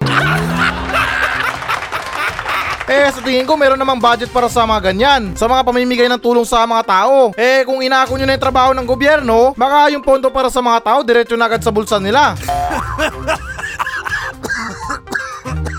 Eh 2.86 3.10
sa 3.10 3.18
tingin 3.18 3.42
ko 3.42 3.58
meron 3.58 3.82
namang 3.82 3.98
budget 3.98 4.30
para 4.30 4.46
sa 4.46 4.62
mga 4.62 4.94
ganyan 4.94 5.34
Sa 5.34 5.50
mga 5.50 5.66
pamimigay 5.66 6.06
ng 6.06 6.22
tulong 6.22 6.46
sa 6.46 6.62
mga 6.70 6.86
tao 6.86 7.34
Eh 7.34 7.66
kung 7.66 7.82
inaako 7.82 8.14
nyo 8.14 8.30
na 8.30 8.38
yung 8.38 8.46
trabaho 8.46 8.70
ng 8.78 8.86
gobyerno 8.86 9.58
Baka 9.58 9.90
yung 9.90 10.06
pondo 10.06 10.30
para 10.30 10.46
sa 10.54 10.62
mga 10.62 10.86
tao 10.86 10.98
diretso 11.02 11.34
na 11.34 11.50
agad 11.50 11.66
sa 11.66 11.74
bulsa 11.74 11.98
nila 11.98 12.38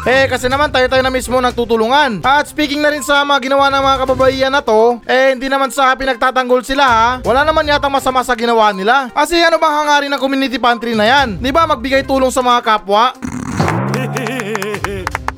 Eh 0.08 0.24
kasi 0.32 0.48
naman 0.48 0.72
tayo-tayo 0.72 1.04
na 1.04 1.12
mismo 1.12 1.36
nagtutulungan 1.36 2.24
At 2.24 2.48
speaking 2.48 2.80
na 2.80 2.96
rin 2.96 3.04
sa 3.04 3.28
mga 3.28 3.52
ginawa 3.52 3.68
ng 3.68 3.84
mga 3.84 3.98
kababaihan 4.08 4.54
na 4.56 4.64
to 4.64 5.04
Eh 5.04 5.36
hindi 5.36 5.52
naman 5.52 5.68
sa 5.68 5.92
pinagtatanggol 6.00 6.64
sila 6.64 6.88
ha 6.88 7.10
Wala 7.28 7.44
naman 7.44 7.68
yata 7.68 7.92
masama 7.92 8.24
sa 8.24 8.32
ginawa 8.32 8.72
nila 8.72 9.12
Kasi 9.12 9.36
ano 9.44 9.60
bang 9.60 9.76
hangarin 9.84 10.08
ng 10.16 10.22
community 10.24 10.56
pantry 10.56 10.96
na 10.96 11.04
yan? 11.04 11.36
Di 11.44 11.52
ba 11.52 11.68
magbigay 11.68 12.08
tulong 12.08 12.32
sa 12.32 12.40
mga 12.40 12.64
kapwa? 12.64 13.12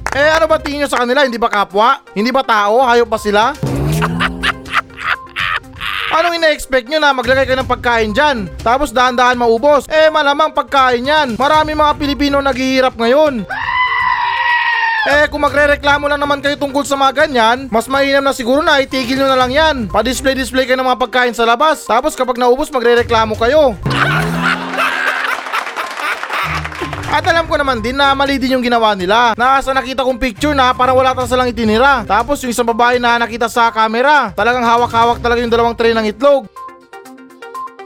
Eh 0.10 0.29
ano 0.34 0.49
ba 0.49 0.58
tingin 0.58 0.84
nyo 0.84 0.89
sa 0.89 1.05
kanila? 1.05 1.21
Hindi 1.21 1.38
ba 1.38 1.53
kapwa? 1.53 2.01
Hindi 2.17 2.34
ba 2.34 2.41
tao? 2.41 2.82
Hayop 2.82 3.05
ba 3.05 3.21
sila? 3.21 3.53
Anong 6.17 6.41
ina-expect 6.41 6.89
nyo 6.89 6.97
na 6.97 7.13
maglagay 7.13 7.45
kayo 7.45 7.62
ng 7.62 7.69
pagkain 7.69 8.10
dyan? 8.10 8.49
Tapos 8.65 8.89
dahan-dahan 8.89 9.38
maubos? 9.38 9.86
Eh 9.86 10.10
malamang 10.10 10.49
pagkain 10.49 11.05
yan. 11.05 11.38
Marami 11.38 11.77
mga 11.77 11.93
Pilipino 12.01 12.41
naghihirap 12.41 12.97
ngayon. 12.97 13.45
Eh 15.10 15.26
kung 15.26 15.41
magre-reklamo 15.41 16.06
lang 16.06 16.22
naman 16.22 16.38
kayo 16.38 16.54
tungkol 16.54 16.86
sa 16.86 16.93
mga 16.93 17.26
ganyan, 17.26 17.65
mas 17.74 17.89
mainam 17.89 18.22
na 18.22 18.30
siguro 18.30 18.62
na 18.62 18.78
itigil 18.78 19.17
nyo 19.17 19.26
na 19.26 19.39
lang 19.41 19.50
yan. 19.50 19.76
Pa-display-display 19.89 20.69
kayo 20.69 20.78
ng 20.78 20.86
mga 20.86 21.02
pagkain 21.02 21.34
sa 21.34 21.50
labas. 21.50 21.89
Tapos 21.89 22.13
kapag 22.13 22.38
naubos 22.38 22.69
magre-reklamo 22.69 23.34
kayo. 23.34 23.74
At 27.10 27.26
alam 27.26 27.50
ko 27.50 27.58
naman 27.58 27.82
din 27.82 27.98
na 27.98 28.13
mali 28.13 28.38
din 28.38 28.54
yung 28.54 28.62
ginawa 28.62 28.93
nila. 28.93 29.34
Nasa 29.34 29.74
nakita 29.74 30.06
kong 30.06 30.22
picture 30.22 30.54
na 30.54 30.78
parang 30.78 30.93
wala 30.93 31.17
talaga 31.17 31.34
silang 31.34 31.50
itinira. 31.50 32.06
Tapos 32.06 32.38
yung 32.45 32.54
isang 32.54 32.69
babae 32.69 33.02
na 33.02 33.17
nakita 33.17 33.50
sa 33.50 33.74
camera, 33.74 34.30
talagang 34.38 34.62
hawak-hawak 34.62 35.17
talaga 35.26 35.41
yung 35.41 35.50
dalawang 35.50 35.74
tray 35.74 35.98
ng 35.98 36.06
itlog. 36.06 36.45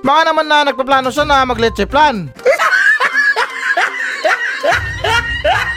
Baka 0.04 0.28
naman 0.28 0.44
na 0.44 0.68
nagpaplano 0.68 1.08
siya 1.08 1.24
na 1.24 1.48
mag-leche 1.48 1.88
plan. 1.88 2.28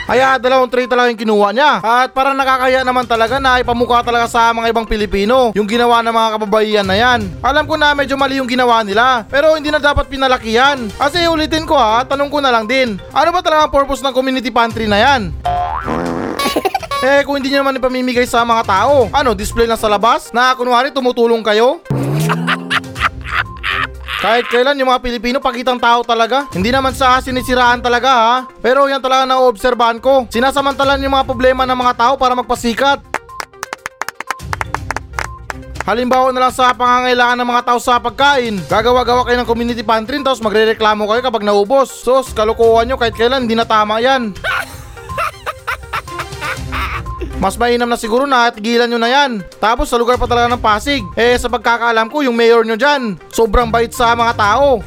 Kaya 0.07 0.39
dalawang 0.39 0.71
tray 0.71 0.87
talaga 0.87 1.11
yung 1.11 1.19
kinuha 1.19 1.51
niya. 1.51 1.83
At 1.83 2.15
parang 2.15 2.39
nakakaya 2.39 2.87
naman 2.87 3.03
talaga 3.03 3.43
na 3.43 3.59
ipamukha 3.59 3.99
talaga 4.07 4.31
sa 4.31 4.55
mga 4.55 4.71
ibang 4.71 4.87
Pilipino 4.87 5.51
yung 5.51 5.67
ginawa 5.67 5.99
ng 5.99 6.15
mga 6.15 6.29
kababaihan 6.39 6.87
na 6.87 6.95
yan. 6.95 7.27
Alam 7.43 7.67
ko 7.67 7.75
na 7.75 7.91
medyo 7.91 8.15
mali 8.15 8.39
yung 8.39 8.47
ginawa 8.47 8.87
nila. 8.87 9.27
Pero 9.27 9.59
hindi 9.59 9.67
na 9.67 9.83
dapat 9.83 10.07
pinalakihan. 10.07 10.87
Kasi 10.95 11.27
ulitin 11.27 11.67
ko 11.67 11.75
ha, 11.75 12.07
tanong 12.07 12.31
ko 12.31 12.39
na 12.39 12.55
lang 12.55 12.63
din. 12.63 12.95
Ano 13.11 13.35
ba 13.35 13.43
talaga 13.43 13.67
ang 13.67 13.75
purpose 13.75 13.99
ng 13.99 14.15
community 14.15 14.47
pantry 14.47 14.87
na 14.87 14.95
yan? 14.95 15.21
eh 17.03 17.27
kung 17.27 17.35
hindi 17.35 17.51
nyo 17.51 17.67
naman 17.67 17.75
ipamimigay 17.75 18.23
sa 18.23 18.47
mga 18.47 18.63
tao, 18.63 19.11
ano 19.11 19.35
display 19.35 19.67
lang 19.67 19.77
sa 19.77 19.91
labas? 19.91 20.31
Na 20.31 20.55
kunwari 20.55 20.87
tumutulong 20.87 21.43
kayo? 21.43 21.83
Kahit 24.17 24.49
kailan 24.49 24.73
yung 24.81 24.89
mga 24.89 25.03
Pilipino 25.05 25.37
pakitang 25.37 25.77
tao 25.77 26.01
talaga. 26.01 26.49
Hindi 26.49 26.73
naman 26.73 26.89
sa 26.97 27.21
sinisiraan 27.21 27.85
talaga 27.85 28.09
ha. 28.09 28.35
Pero 28.65 28.89
yan 28.89 28.97
talaga 28.97 29.29
na 29.29 29.37
obserbahan 29.37 30.01
ko. 30.01 30.25
Sinasamantalan 30.33 31.05
yung 31.05 31.13
mga 31.13 31.27
problema 31.29 31.69
ng 31.69 31.77
mga 31.77 31.93
tao 31.93 32.13
para 32.17 32.33
magpasikat. 32.33 32.97
Halimbawa 35.85 36.33
na 36.35 36.49
lang 36.49 36.51
sa 36.51 36.73
pangangailangan 36.73 37.37
ng 37.39 37.47
mga 37.47 37.63
tao 37.63 37.79
sa 37.79 38.01
pagkain. 38.01 38.57
Gagawa-gawa 38.65 39.23
kayo 39.23 39.37
ng 39.39 39.47
community 39.47 39.85
pantry 39.85 40.19
tapos 40.25 40.41
magre-reklamo 40.41 41.05
kayo 41.07 41.21
kapag 41.21 41.45
naubos. 41.45 41.93
Sos, 41.93 42.33
kalukuhan 42.33 42.89
nyo 42.89 42.97
kahit 42.97 43.15
kailan 43.15 43.45
hindi 43.45 43.55
na 43.55 43.69
tama 43.69 44.01
yan. 44.01 44.33
Mas 47.37 47.53
mainam 47.53 47.85
na 47.85 48.01
siguro 48.01 48.25
na 48.25 48.49
tigilan 48.49 48.89
nyo 48.89 48.97
na 48.97 49.09
yan. 49.09 49.45
Tapos 49.61 49.93
sa 49.93 49.97
lugar 50.01 50.17
pa 50.17 50.25
talaga 50.25 50.49
ng 50.49 50.61
Pasig. 50.61 51.05
Eh 51.13 51.37
sa 51.37 51.45
pagkakaalam 51.47 52.09
ko 52.09 52.25
yung 52.25 52.33
mayor 52.33 52.65
nyo 52.65 52.73
dyan, 52.73 53.13
sobrang 53.29 53.69
bait 53.69 53.93
sa 53.93 54.17
mga 54.17 54.33
tao. 54.33 54.81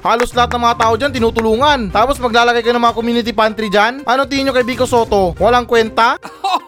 Halos 0.00 0.30
lahat 0.32 0.54
ng 0.54 0.62
mga 0.62 0.78
tao 0.78 0.92
dyan 0.96 1.12
tinutulungan. 1.12 1.80
Tapos 1.92 2.16
maglalagay 2.16 2.64
kayo 2.64 2.72
ng 2.78 2.84
mga 2.86 2.96
community 2.96 3.32
pantry 3.36 3.68
dyan. 3.68 4.06
Ano 4.08 4.24
tingin 4.24 4.48
nyo 4.48 4.54
kay 4.56 4.64
Vico 4.64 4.88
Soto? 4.88 5.36
Walang 5.36 5.68
kwenta? 5.68 6.16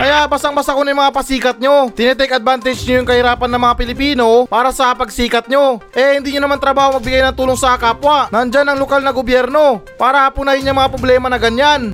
Kaya 0.00 0.24
basang-basa 0.24 0.72
ko 0.72 0.80
na 0.80 0.96
yung 0.96 1.02
mga 1.04 1.12
pasikat 1.12 1.56
nyo. 1.60 1.92
Tinetake 1.92 2.32
advantage 2.32 2.88
nyo 2.88 3.04
yung 3.04 3.10
kahirapan 3.12 3.52
ng 3.52 3.60
mga 3.60 3.74
Pilipino 3.76 4.48
para 4.48 4.72
sa 4.72 4.96
pagsikat 4.96 5.44
nyo. 5.44 5.76
Eh 5.92 6.16
hindi 6.16 6.32
nyo 6.32 6.48
naman 6.48 6.56
trabaho 6.56 6.96
magbigay 6.96 7.20
ng 7.20 7.36
tulong 7.36 7.60
sa 7.60 7.76
kapwa. 7.76 8.24
Nandyan 8.32 8.64
ang 8.64 8.80
lokal 8.80 9.04
na 9.04 9.12
gobyerno 9.12 9.84
para 10.00 10.24
hapunayin 10.24 10.64
yung 10.64 10.80
mga 10.80 10.88
problema 10.88 11.28
na 11.28 11.36
ganyan. 11.36 11.92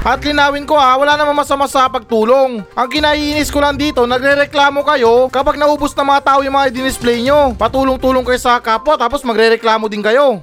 At 0.00 0.24
linawin 0.24 0.64
ko 0.64 0.80
ha, 0.80 0.96
wala 0.96 1.20
namang 1.20 1.44
masama 1.44 1.68
sa 1.68 1.84
pagtulong. 1.92 2.64
Ang 2.72 2.88
kinaiinis 2.88 3.52
ko 3.52 3.60
lang 3.60 3.76
dito, 3.76 4.08
nagre-reklamo 4.08 4.80
kayo 4.80 5.28
kapag 5.28 5.60
naubos 5.60 5.92
na 5.92 6.08
mga 6.08 6.24
tao 6.24 6.40
yung 6.40 6.56
mga 6.56 6.72
i-display 6.72 7.20
nyo. 7.20 7.52
Patulong-tulong 7.52 8.24
kayo 8.24 8.40
sa 8.40 8.56
kapwa 8.64 8.96
tapos 8.96 9.20
magre-reklamo 9.28 9.92
din 9.92 10.00
kayo. 10.00 10.40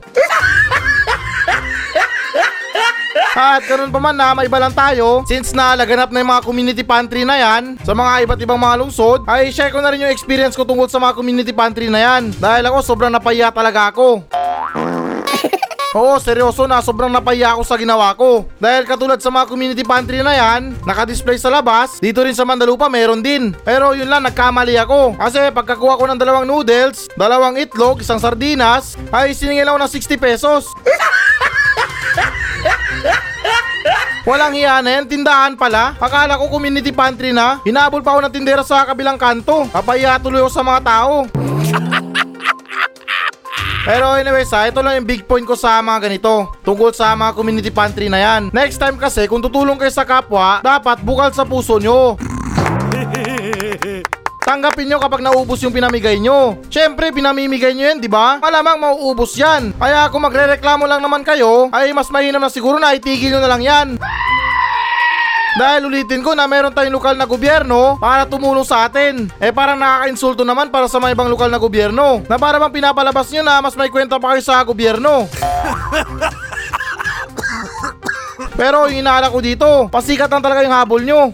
At 3.35 3.67
ganun 3.67 3.91
pa 3.91 3.99
man 3.99 4.15
na 4.15 4.31
may 4.31 4.47
iba 4.47 4.55
lang 4.55 4.71
tayo 4.71 5.27
Since 5.27 5.51
na 5.51 5.75
laganap 5.75 6.07
na 6.07 6.23
yung 6.23 6.31
mga 6.31 6.45
community 6.47 6.83
pantry 6.87 7.27
na 7.27 7.35
yan 7.35 7.75
Sa 7.83 7.91
mga 7.91 8.23
iba't 8.23 8.39
ibang 8.39 8.55
mga 8.55 8.79
lungsod 8.79 9.27
Ay 9.27 9.51
share 9.51 9.75
ko 9.75 9.83
na 9.83 9.91
rin 9.91 10.07
yung 10.07 10.13
experience 10.15 10.55
ko 10.55 10.63
tungkol 10.63 10.87
sa 10.87 11.03
mga 11.03 11.19
community 11.19 11.51
pantry 11.51 11.91
na 11.91 11.99
yan 11.99 12.31
Dahil 12.39 12.63
ako 12.71 12.79
sobrang 12.79 13.11
napaya 13.11 13.51
talaga 13.51 13.91
ako 13.91 14.23
Oo, 15.95 16.19
seryoso 16.19 16.67
na, 16.67 16.83
sobrang 16.83 17.07
napaya 17.07 17.55
ako 17.55 17.63
sa 17.63 17.79
ginawa 17.79 18.11
ko. 18.19 18.43
Dahil 18.59 18.83
katulad 18.83 19.15
sa 19.23 19.31
mga 19.31 19.47
community 19.47 19.79
pantry 19.79 20.19
na 20.19 20.35
yan, 20.35 20.75
nakadisplay 20.83 21.39
sa 21.39 21.47
labas, 21.47 22.03
dito 22.03 22.19
rin 22.19 22.35
sa 22.35 22.43
Mandalupa 22.43 22.91
meron 22.91 23.23
din. 23.23 23.55
Pero 23.63 23.95
yun 23.95 24.11
lang, 24.11 24.27
nagkamali 24.27 24.75
ako. 24.75 25.15
Kasi 25.15 25.55
pagkakuha 25.55 25.95
ko 25.95 26.03
ng 26.03 26.19
dalawang 26.19 26.43
noodles, 26.43 27.07
dalawang 27.15 27.55
itlog, 27.55 28.03
isang 28.03 28.19
sardinas, 28.19 28.99
ay 29.07 29.31
siningil 29.31 29.71
ako 29.71 29.87
ng 29.87 29.91
60 29.95 30.19
pesos. 30.19 30.67
Walang 34.25 34.57
hiya 34.57 34.81
na 34.81 34.97
yan, 34.97 35.05
tindahan 35.05 35.53
pala. 35.53 35.93
Akala 36.01 36.41
ko 36.41 36.49
community 36.49 36.89
pantry 36.89 37.29
na. 37.29 37.61
Hinabol 37.61 38.01
pa 38.01 38.17
ako 38.17 38.25
ng 38.25 38.33
tindera 38.33 38.65
sa 38.65 38.81
kabilang 38.81 39.21
kanto. 39.21 39.69
Papaya 39.69 40.17
tuloy 40.17 40.41
ako 40.41 40.49
sa 40.49 40.65
mga 40.65 40.81
tao. 40.81 41.29
Pero 43.85 44.17
anyways 44.17 44.49
ha, 44.49 44.65
ito 44.65 44.81
lang 44.81 44.97
yung 44.97 45.05
big 45.05 45.29
point 45.29 45.45
ko 45.45 45.53
sa 45.53 45.77
mga 45.77 46.09
ganito. 46.09 46.49
Tungkol 46.65 46.89
sa 46.89 47.13
mga 47.13 47.37
community 47.37 47.69
pantry 47.69 48.09
na 48.09 48.17
yan. 48.17 48.41
Next 48.49 48.81
time 48.81 48.97
kasi, 48.97 49.29
kung 49.29 49.45
tutulong 49.45 49.77
kayo 49.77 49.93
sa 49.93 50.09
kapwa, 50.09 50.57
dapat 50.65 51.05
bukal 51.05 51.29
sa 51.29 51.45
puso 51.45 51.77
nyo. 51.77 52.17
Tanggapin 54.45 54.85
nyo 54.85 55.01
kapag 55.01 55.25
naubos 55.25 55.57
yung 55.65 55.73
pinamigay 55.73 56.21
nyo. 56.21 56.61
Siyempre, 56.69 57.09
pinamimigay 57.09 57.73
nyo 57.73 57.89
yan, 57.89 57.97
di 57.97 58.05
ba? 58.05 58.37
Malamang 58.37 58.77
mauubos 58.77 59.33
yan. 59.33 59.73
Kaya 59.73 60.05
kung 60.13 60.21
magre-reklamo 60.21 60.85
lang 60.85 61.01
naman 61.01 61.25
kayo, 61.25 61.73
ay 61.73 61.89
mas 61.97 62.13
mainam 62.13 62.37
na 62.37 62.53
siguro 62.53 62.77
na 62.77 62.93
itigil 62.93 63.33
nyo 63.33 63.41
na 63.41 63.49
lang 63.49 63.65
yan. 63.65 63.87
Dahil 65.55 65.87
ulitin 65.87 66.19
ko 66.19 66.35
na 66.35 66.51
meron 66.51 66.75
tayong 66.75 66.99
lokal 66.99 67.15
na 67.15 67.23
gobyerno 67.23 67.95
para 67.95 68.27
tumulong 68.27 68.67
sa 68.67 68.91
atin. 68.91 69.31
Eh 69.39 69.55
parang 69.55 69.79
nakaka-insulto 69.79 70.43
naman 70.43 70.67
para 70.67 70.91
sa 70.91 70.99
mga 70.99 71.15
ibang 71.15 71.31
lokal 71.31 71.47
na 71.47 71.55
gobyerno. 71.55 72.19
Na 72.27 72.35
para 72.35 72.59
bang 72.59 72.75
pinapalabas 72.75 73.31
nyo 73.31 73.39
na 73.39 73.63
mas 73.63 73.71
may 73.79 73.87
kwenta 73.87 74.19
pa 74.19 74.35
kayo 74.35 74.43
sa 74.43 74.59
gobyerno. 74.67 75.31
Pero 78.59 78.91
yung 78.91 78.99
inaala 78.99 79.31
ko 79.31 79.39
dito, 79.39 79.87
pasikat 79.87 80.27
lang 80.27 80.43
talaga 80.43 80.67
yung 80.67 80.75
habol 80.75 81.01
nyo. 81.03 81.31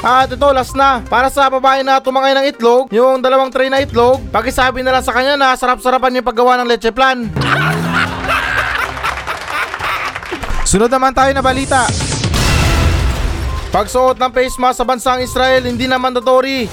At 0.00 0.32
ito, 0.32 0.48
last 0.48 0.72
na. 0.72 1.04
Para 1.04 1.28
sa 1.28 1.52
babae 1.52 1.84
na 1.84 2.00
tumangay 2.00 2.32
ng 2.36 2.46
itlog, 2.56 2.88
yung 2.88 3.20
dalawang 3.20 3.52
tray 3.52 3.68
na 3.68 3.84
itlog, 3.84 4.24
pakisabi 4.32 4.80
na 4.80 4.96
lang 4.96 5.04
sa 5.04 5.12
kanya 5.12 5.36
na 5.36 5.52
sarap-sarapan 5.56 6.20
yung 6.20 6.28
paggawa 6.28 6.56
ng 6.60 6.68
leche 6.72 6.88
plan. 6.88 7.20
Sunod 10.70 10.88
naman 10.88 11.12
tayo 11.12 11.36
na 11.36 11.44
balita. 11.44 11.84
Pagsuot 13.76 14.16
ng 14.16 14.32
face 14.32 14.56
mask 14.56 14.80
sa 14.80 14.88
bansang 14.88 15.20
Israel 15.20 15.68
hindi 15.68 15.84
na 15.84 16.00
mandatory. 16.00 16.64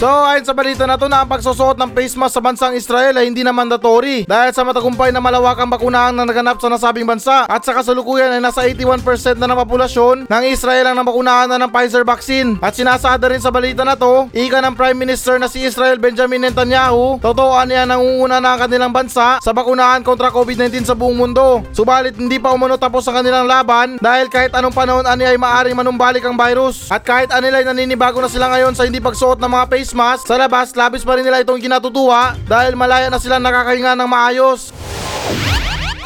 So 0.00 0.08
ayon 0.08 0.48
sa 0.48 0.56
balita 0.56 0.88
na 0.88 0.96
to 0.96 1.12
na 1.12 1.20
ang 1.20 1.28
pagsusuot 1.28 1.76
ng 1.76 1.92
face 1.92 2.16
mask 2.16 2.32
sa 2.32 2.40
bansang 2.40 2.72
Israel 2.72 3.20
ay 3.20 3.28
hindi 3.28 3.44
na 3.44 3.52
mandatory. 3.52 4.24
Dahil 4.24 4.48
sa 4.56 4.64
matagumpay 4.64 5.12
na 5.12 5.20
malawakang 5.20 5.68
bakunahan 5.68 6.16
na 6.16 6.24
naganap 6.24 6.56
sa 6.56 6.72
nasabing 6.72 7.04
bansa 7.04 7.44
at 7.44 7.60
sa 7.60 7.76
kasalukuyan 7.76 8.32
ay 8.32 8.40
nasa 8.40 8.64
81% 8.64 9.04
na 9.36 9.44
ng 9.44 9.60
populasyon 9.60 10.24
ng 10.24 10.44
Israel 10.48 10.88
ang 10.88 11.04
nabakunahan 11.04 11.52
na 11.52 11.60
ng 11.60 11.68
Pfizer 11.68 12.08
vaccine. 12.08 12.56
At 12.64 12.80
sinasada 12.80 13.28
rin 13.28 13.44
sa 13.44 13.52
balita 13.52 13.84
na 13.84 13.92
to 13.92 14.32
ika 14.32 14.64
ng 14.64 14.72
Prime 14.72 14.96
Minister 14.96 15.36
na 15.36 15.52
si 15.52 15.68
Israel 15.68 16.00
Benjamin 16.00 16.48
Netanyahu 16.48 17.20
totoo 17.20 17.60
niya 17.68 17.84
nangunguna 17.84 18.40
na 18.40 18.56
ang 18.56 18.64
kanilang 18.64 18.96
bansa 18.96 19.36
sa 19.36 19.52
bakunahan 19.52 20.00
kontra 20.00 20.32
COVID-19 20.32 20.80
sa 20.88 20.96
buong 20.96 21.12
mundo. 21.12 21.60
Subalit 21.76 22.16
hindi 22.16 22.40
pa 22.40 22.56
umano 22.56 22.80
tapos 22.80 23.04
ang 23.04 23.20
kanilang 23.20 23.44
laban 23.44 24.00
dahil 24.00 24.32
kahit 24.32 24.56
anong 24.56 24.72
panahon 24.72 25.04
ani 25.04 25.28
ay 25.28 25.36
maaring 25.36 25.76
manumbalik 25.76 26.24
ang 26.24 26.40
virus. 26.40 26.88
At 26.88 27.04
kahit 27.04 27.28
anilay 27.28 27.68
naninibago 27.68 28.16
na 28.24 28.32
sila 28.32 28.48
ngayon 28.48 28.72
sa 28.72 28.88
hindi 28.88 28.96
pagsuot 28.96 29.36
ng 29.36 29.52
mga 29.52 29.68
face 29.68 29.89
mask 29.92 30.26
sa 30.26 30.40
labas 30.40 30.72
labis 30.72 31.02
pa 31.02 31.18
rin 31.18 31.24
nila 31.26 31.42
itong 31.42 31.60
kinatutuwa 31.60 32.38
dahil 32.46 32.74
malaya 32.78 33.08
na 33.08 33.18
sila 33.18 33.42
nakakahinga 33.42 33.94
ng 33.98 34.08
maayos 34.08 34.70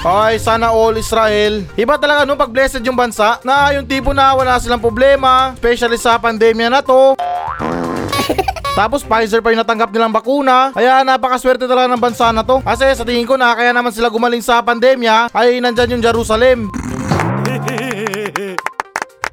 ay, 0.04 0.36
sana 0.36 0.68
all 0.68 1.00
Israel. 1.00 1.64
Iba 1.80 1.96
talaga 1.96 2.28
nung 2.28 2.36
pag-blessed 2.36 2.84
yung 2.84 2.92
bansa 2.92 3.40
na 3.40 3.72
yung 3.72 3.88
tipo 3.88 4.12
na 4.12 4.36
wala 4.36 4.60
silang 4.60 4.76
problema, 4.76 5.56
especially 5.56 5.96
sa 5.96 6.20
pandemya 6.20 6.68
na 6.68 6.84
to. 6.84 7.16
Tapos 8.78 9.00
Pfizer 9.00 9.40
pa 9.40 9.48
yung 9.48 9.64
natanggap 9.64 9.88
nilang 9.88 10.12
bakuna. 10.12 10.76
Kaya 10.76 11.00
napakaswerte 11.08 11.64
talaga 11.64 11.88
ng 11.88 12.04
bansa 12.04 12.36
na 12.36 12.44
to. 12.44 12.60
Kasi 12.60 12.84
sa 12.92 13.06
tingin 13.08 13.24
ko 13.24 13.40
na 13.40 13.56
kaya 13.56 13.72
naman 13.72 13.96
sila 13.96 14.12
gumaling 14.12 14.44
sa 14.44 14.60
pandemya 14.60 15.32
ay 15.32 15.64
nandyan 15.64 15.96
yung 15.96 16.04
Jerusalem. 16.04 16.68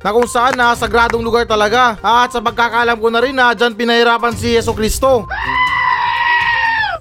Na 0.02 0.14
kung 0.14 0.26
saan 0.26 0.58
na 0.58 0.74
sagradong 0.74 1.22
lugar 1.22 1.46
talaga. 1.46 1.98
At 2.02 2.34
sa 2.34 2.42
pagkakalam 2.42 2.98
ko 2.98 3.08
na 3.10 3.22
rin 3.22 3.38
na 3.38 3.54
dyan 3.54 3.78
pinahirapan 3.78 4.34
si 4.34 4.58
Yeso 4.58 4.74
Kristo. 4.74 5.30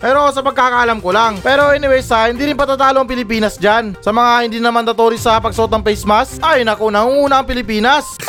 Pero 0.01 0.33
sa 0.33 0.41
pagkakaalam 0.41 1.05
ko 1.05 1.13
lang. 1.13 1.45
Pero 1.45 1.77
anyways 1.77 2.09
ha, 2.09 2.33
hindi 2.33 2.49
rin 2.49 2.57
patatalo 2.57 3.05
ang 3.05 3.09
Pilipinas 3.09 3.61
dyan. 3.61 3.93
Sa 4.01 4.17
mga 4.17 4.49
hindi 4.49 4.57
na 4.57 4.73
mandatory 4.73 5.21
sa 5.21 5.37
pagsuot 5.37 5.69
ng 5.69 5.85
face 5.85 6.09
mask, 6.09 6.41
ay 6.41 6.65
naku, 6.65 6.89
nangunguna 6.89 7.45
ang 7.45 7.49
Pilipinas. 7.49 8.17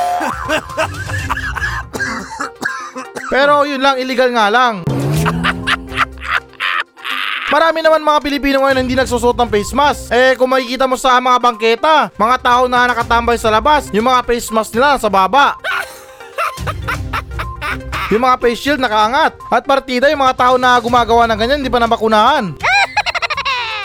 Pero 3.31 3.63
yun 3.63 3.79
lang, 3.79 3.95
illegal 3.95 4.35
nga 4.35 4.51
lang. 4.51 4.83
Marami 7.51 7.83
naman 7.83 7.99
mga 7.99 8.23
Pilipino 8.23 8.63
ngayon 8.63 8.79
hindi 8.79 8.95
nagsusot 8.95 9.35
ng 9.35 9.51
face 9.51 9.75
mask. 9.75 10.07
Eh 10.07 10.39
kung 10.39 10.47
makikita 10.47 10.87
mo 10.87 10.95
sa 10.95 11.19
mga 11.19 11.35
bangketa, 11.35 12.07
mga 12.15 12.37
tao 12.39 12.63
na 12.71 12.87
nakatambay 12.87 13.35
sa 13.35 13.51
labas, 13.51 13.91
yung 13.91 14.07
mga 14.07 14.23
face 14.23 14.47
mask 14.55 14.71
nila 14.71 14.95
sa 14.95 15.11
baba. 15.11 15.59
Yung 18.07 18.23
mga 18.23 18.39
face 18.39 18.55
shield 18.55 18.79
nakaangat. 18.79 19.35
At 19.51 19.67
partida 19.67 20.07
yung 20.07 20.23
mga 20.23 20.39
tao 20.39 20.55
na 20.55 20.79
gumagawa 20.79 21.27
ng 21.27 21.35
ganyan, 21.35 21.59
hindi 21.59 21.67
pa 21.67 21.83
nabakunahan. 21.83 22.55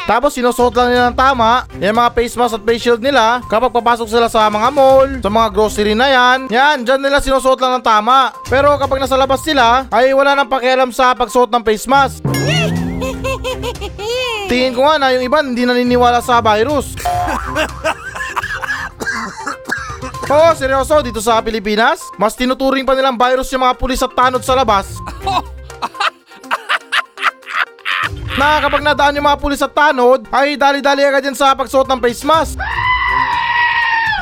Tapos 0.07 0.39
sinusuot 0.39 0.71
lang 0.71 0.95
nila 0.95 1.11
ng 1.11 1.19
tama 1.19 1.67
yung 1.83 1.99
mga 1.99 2.15
face 2.15 2.39
mask 2.39 2.55
at 2.55 2.63
face 2.63 2.87
shield 2.87 3.03
nila 3.03 3.43
kapag 3.51 3.75
papasok 3.75 4.07
sila 4.07 4.31
sa 4.31 4.47
mga 4.47 4.71
mall, 4.71 5.11
sa 5.19 5.27
mga 5.27 5.49
grocery 5.51 5.99
na 5.99 6.07
yan. 6.07 6.47
Yan, 6.47 6.87
dyan 6.87 7.03
nila 7.03 7.19
sinusuot 7.19 7.59
lang 7.59 7.83
ng 7.83 7.87
tama. 7.87 8.31
Pero 8.47 8.79
kapag 8.79 9.03
nasa 9.03 9.19
labas 9.19 9.43
sila, 9.43 9.91
ay 9.91 10.15
wala 10.15 10.39
nang 10.39 10.47
pakialam 10.47 10.95
sa 10.95 11.19
pagsuot 11.19 11.51
ng 11.51 11.67
face 11.67 11.91
mask. 11.91 12.23
Tingin 14.47 14.79
ko 14.79 14.87
nga 14.87 14.95
na 14.99 15.11
yung 15.11 15.27
iba 15.27 15.43
hindi 15.43 15.67
naniniwala 15.67 16.23
sa 16.23 16.39
virus. 16.39 16.95
Oo, 20.27 20.51
seryoso, 20.59 21.07
dito 21.07 21.23
sa 21.23 21.39
Pilipinas, 21.39 22.03
mas 22.19 22.35
tinuturing 22.35 22.83
pa 22.83 22.99
nilang 22.99 23.15
virus 23.15 23.51
yung 23.55 23.63
mga 23.63 23.79
pulis 23.79 24.03
at 24.03 24.11
tanod 24.11 24.43
sa 24.43 24.59
labas. 24.59 24.99
na 28.39 28.59
kapag 28.59 28.83
nadaan 28.83 29.15
yung 29.19 29.27
mga 29.27 29.39
pulis 29.39 29.63
at 29.63 29.71
tanod, 29.71 30.27
ay 30.35 30.59
dali-dali 30.59 31.07
agad 31.07 31.23
yan 31.27 31.39
sa 31.39 31.55
pagsuot 31.55 31.87
ng 31.87 32.03
face 32.03 32.27
mask. 32.27 32.59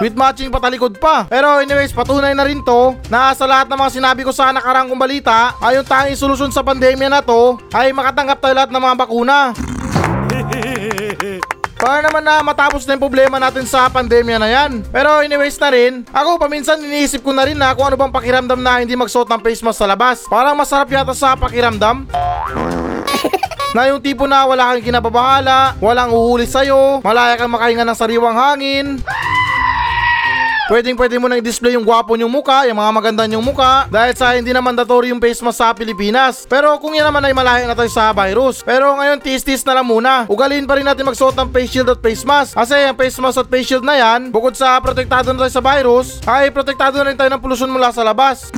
With 0.02 0.18
matching 0.18 0.50
patalikod 0.50 0.98
pa. 0.98 1.24
Pero 1.30 1.62
anyways, 1.62 1.94
patunay 1.94 2.34
na 2.34 2.44
rin 2.44 2.60
to 2.66 2.98
na 3.08 3.30
sa 3.30 3.46
lahat 3.46 3.70
ng 3.70 3.78
mga 3.78 3.94
sinabi 3.94 4.26
ko 4.26 4.34
sa 4.34 4.50
nakarang 4.50 4.90
kong 4.90 4.98
balita 4.98 5.54
ay 5.62 5.78
yung 5.78 5.86
tanging 5.86 6.18
solusyon 6.18 6.50
sa 6.50 6.66
pandemya 6.66 7.08
na 7.08 7.22
to 7.22 7.56
ay 7.70 7.94
makatanggap 7.94 8.42
tayo 8.42 8.54
lahat 8.58 8.74
ng 8.74 8.82
mga 8.82 8.96
bakuna. 8.98 9.38
Para 11.84 12.00
naman 12.00 12.24
na 12.24 12.40
matapos 12.40 12.88
na 12.88 12.96
yung 12.96 13.04
problema 13.04 13.36
natin 13.36 13.68
sa 13.68 13.92
pandemya 13.92 14.40
na 14.40 14.48
yan. 14.48 14.80
Pero 14.88 15.20
anyways 15.20 15.60
na 15.60 15.68
rin, 15.68 16.00
ako 16.08 16.40
paminsan 16.40 16.80
iniisip 16.80 17.20
ko 17.20 17.36
na 17.36 17.44
rin 17.44 17.60
na 17.60 17.76
kung 17.76 17.84
ano 17.84 18.00
bang 18.00 18.08
pakiramdam 18.08 18.56
na 18.56 18.80
hindi 18.80 18.96
magsuot 18.96 19.28
ng 19.28 19.44
face 19.44 19.60
mask 19.60 19.84
sa 19.84 19.92
labas. 19.92 20.24
Parang 20.24 20.56
masarap 20.56 20.88
yata 20.88 21.12
sa 21.12 21.36
pakiramdam. 21.36 22.08
na 23.76 23.92
yung 23.92 24.00
tipo 24.00 24.24
na 24.24 24.48
wala 24.48 24.72
kang 24.72 24.86
kinababahala, 24.88 25.76
walang 25.76 26.08
uhuli 26.08 26.48
sa'yo, 26.48 27.04
malaya 27.04 27.36
kang 27.36 27.52
makahinga 27.52 27.84
ng 27.84 27.98
sariwang 28.00 28.38
hangin. 28.38 29.04
Pwedeng 30.64 30.96
pwede 30.96 31.20
mo 31.20 31.28
nang 31.28 31.44
i-display 31.44 31.76
yung 31.76 31.84
gwapo 31.84 32.16
nyong 32.16 32.32
muka, 32.32 32.64
yung 32.64 32.80
mga 32.80 32.92
maganda 32.96 33.28
nyong 33.28 33.44
muka, 33.44 33.84
dahil 33.92 34.16
sa 34.16 34.32
hindi 34.32 34.48
na 34.48 34.64
mandatory 34.64 35.12
yung 35.12 35.20
face 35.20 35.44
mask 35.44 35.60
sa 35.60 35.76
Pilipinas. 35.76 36.48
Pero 36.48 36.80
kung 36.80 36.96
yan 36.96 37.04
naman 37.04 37.20
ay 37.20 37.36
malayo 37.36 37.68
na 37.68 37.76
tayo 37.76 37.92
sa 37.92 38.16
virus. 38.16 38.64
Pero 38.64 38.96
ngayon, 38.96 39.20
tis-tis 39.20 39.60
na 39.68 39.76
lang 39.76 39.84
muna. 39.84 40.24
Ugaliin 40.24 40.64
pa 40.64 40.80
rin 40.80 40.88
natin 40.88 41.04
magsuot 41.04 41.36
ng 41.36 41.52
face 41.52 41.68
shield 41.68 41.92
at 41.92 42.00
face 42.00 42.24
mask. 42.24 42.56
Kasi 42.56 42.80
ang 42.80 42.96
face 42.96 43.20
mask 43.20 43.44
at 43.44 43.48
face 43.52 43.68
shield 43.68 43.84
na 43.84 44.00
yan, 44.00 44.32
bukod 44.32 44.56
sa 44.56 44.80
protektado 44.80 45.36
na 45.36 45.44
tayo 45.44 45.52
sa 45.52 45.60
virus, 45.60 46.24
ay 46.24 46.48
protektado 46.48 46.96
na 46.96 47.12
rin 47.12 47.16
tayo 47.20 47.28
ng 47.28 47.44
polusyon 47.44 47.68
mula 47.68 47.92
sa 47.92 48.00
labas. 48.00 48.48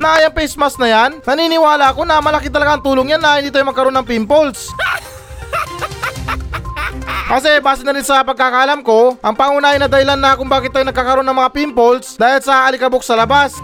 na 0.00 0.24
yung 0.24 0.34
face 0.40 0.56
mask 0.56 0.80
na 0.80 0.88
yan, 0.88 1.20
naniniwala 1.20 1.92
ako 1.92 2.08
na 2.08 2.16
malaki 2.24 2.48
talaga 2.48 2.80
ang 2.80 2.84
tulong 2.84 3.12
yan 3.12 3.20
na 3.20 3.44
hindi 3.44 3.52
tayo 3.52 3.68
magkaroon 3.68 4.00
ng 4.00 4.08
pimples. 4.08 4.72
Kasi 7.26 7.58
base 7.58 7.82
na 7.82 7.90
rin 7.90 8.06
sa 8.06 8.22
pagkakalam 8.22 8.86
ko, 8.86 9.18
ang 9.18 9.34
pangunahin 9.34 9.82
na 9.82 9.90
dahilan 9.90 10.14
na 10.14 10.38
kung 10.38 10.46
bakit 10.46 10.70
tayo 10.70 10.86
nagkakaroon 10.86 11.26
ng 11.26 11.38
mga 11.42 11.50
pimples 11.50 12.14
dahil 12.14 12.38
sa 12.38 12.70
alikabok 12.70 13.02
sa 13.02 13.18
labas. 13.18 13.58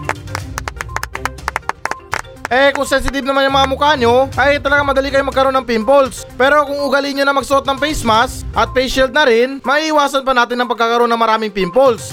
Eh 2.51 2.75
kung 2.75 2.83
sensitive 2.83 3.23
naman 3.23 3.47
yung 3.47 3.55
mga 3.55 3.71
mukha 3.71 3.95
nyo, 3.95 4.27
ay 4.35 4.59
talaga 4.59 4.83
madali 4.83 5.07
kayo 5.07 5.23
magkaroon 5.23 5.55
ng 5.55 5.65
pimples. 5.65 6.27
Pero 6.35 6.67
kung 6.67 6.75
ugali 6.83 7.15
nyo 7.15 7.23
na 7.23 7.33
magsuot 7.39 7.63
ng 7.63 7.79
face 7.79 8.03
mask 8.03 8.43
at 8.51 8.67
face 8.75 8.99
shield 8.99 9.15
na 9.15 9.23
rin, 9.23 9.63
maiiwasan 9.63 10.27
pa 10.27 10.35
natin 10.35 10.59
ang 10.59 10.67
pagkakaroon 10.67 11.07
ng 11.07 11.17
maraming 11.23 11.49
pimples. 11.49 12.11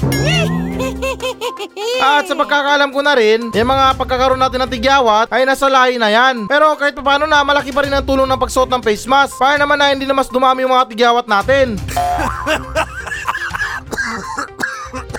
At 2.01 2.25
sa 2.25 2.35
pagkakalam 2.35 2.91
ko 2.91 3.01
na 3.05 3.13
rin, 3.17 3.53
yung 3.53 3.71
mga 3.71 3.97
pagkakaroon 4.01 4.41
natin 4.41 4.65
ng 4.65 4.73
tigyawat 4.73 5.29
ay 5.29 5.45
nasa 5.45 5.69
lahi 5.69 6.01
na 6.01 6.09
yan. 6.09 6.49
Pero 6.49 6.73
kahit 6.77 6.97
pa 6.97 7.05
paano 7.05 7.29
na, 7.29 7.45
malaki 7.45 7.73
pa 7.73 7.85
rin 7.85 7.93
ang 7.93 8.07
tulong 8.07 8.29
ng 8.29 8.41
pagsuot 8.41 8.69
ng 8.73 8.83
face 8.85 9.05
mask. 9.05 9.37
Para 9.37 9.61
naman 9.61 9.77
na 9.77 9.93
hindi 9.93 10.09
na 10.09 10.17
mas 10.17 10.33
dumami 10.33 10.65
yung 10.65 10.73
mga 10.73 10.89
tigyawat 10.91 11.27
natin. 11.29 11.77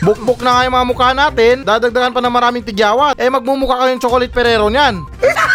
Bukbok 0.02 0.42
na 0.42 0.58
nga 0.58 0.66
yung 0.66 0.74
mga 0.74 0.90
mukha 0.90 1.10
natin, 1.14 1.62
dadagdagan 1.62 2.10
pa 2.10 2.26
ng 2.26 2.34
maraming 2.34 2.66
tigyawat. 2.66 3.22
Eh 3.22 3.30
magmumukha 3.30 3.86
kayong 3.86 4.02
chocolate 4.02 4.34
perero 4.34 4.66
niyan. 4.66 5.06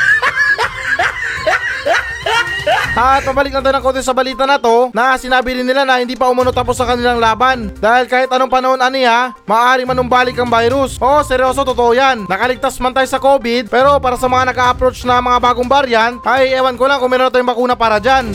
At 2.97 3.29
pabalik 3.29 3.53
na 3.53 3.61
tayo 3.61 3.77
ng 3.77 3.85
konti 3.85 4.01
sa 4.01 4.17
balita 4.17 4.49
na 4.49 4.57
to 4.57 4.89
na 4.97 5.21
sinabi 5.21 5.53
rin 5.53 5.69
nila 5.69 5.85
na 5.85 6.01
hindi 6.01 6.17
pa 6.17 6.33
umuno 6.33 6.49
tapos 6.49 6.81
sa 6.81 6.89
kanilang 6.89 7.21
laban. 7.21 7.69
Dahil 7.77 8.09
kahit 8.09 8.33
anong 8.33 8.49
panahon 8.49 8.81
aniya, 8.81 9.37
maaaring 9.45 9.85
manumbalik 9.85 10.33
ang 10.41 10.49
virus. 10.49 10.97
Oo, 10.97 11.21
seryoso, 11.21 11.61
totoo 11.61 11.93
yan. 11.93 12.25
Nakaligtas 12.25 12.81
man 12.81 12.97
tayo 12.97 13.05
sa 13.05 13.21
COVID, 13.21 13.69
pero 13.69 14.01
para 14.01 14.17
sa 14.17 14.33
mga 14.33 14.49
naka-approach 14.49 15.05
na 15.05 15.21
mga 15.21 15.39
bagong 15.45 15.69
variant, 15.69 16.17
ay 16.25 16.57
ewan 16.57 16.81
ko 16.81 16.89
lang 16.89 16.97
kung 16.97 17.13
meron 17.13 17.29
na 17.29 17.33
tayong 17.37 17.53
bakuna 17.53 17.77
para 17.77 18.01
dyan. 18.01 18.33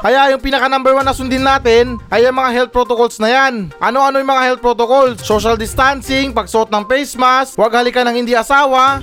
Kaya 0.00 0.34
yung 0.34 0.42
pinaka 0.42 0.66
number 0.66 0.96
one 0.96 1.06
na 1.06 1.14
sundin 1.14 1.46
natin 1.46 1.94
ay 2.10 2.26
yung 2.26 2.34
mga 2.34 2.50
health 2.56 2.72
protocols 2.74 3.22
na 3.22 3.30
yan. 3.30 3.70
Ano-ano 3.78 4.18
yung 4.18 4.32
mga 4.34 4.44
health 4.50 4.62
protocols? 4.66 5.22
Social 5.22 5.54
distancing, 5.54 6.34
pagsuot 6.34 6.74
ng 6.74 6.88
face 6.90 7.14
mask, 7.14 7.54
huwag 7.54 7.70
halikan 7.70 8.08
ng 8.10 8.24
hindi 8.24 8.32
asawa, 8.34 8.98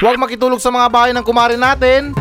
huwag 0.00 0.20
makitulog 0.20 0.60
sa 0.60 0.68
mga 0.68 0.88
bahay 0.92 1.12
ng 1.16 1.24
kumarin 1.24 1.60
natin, 1.60 2.12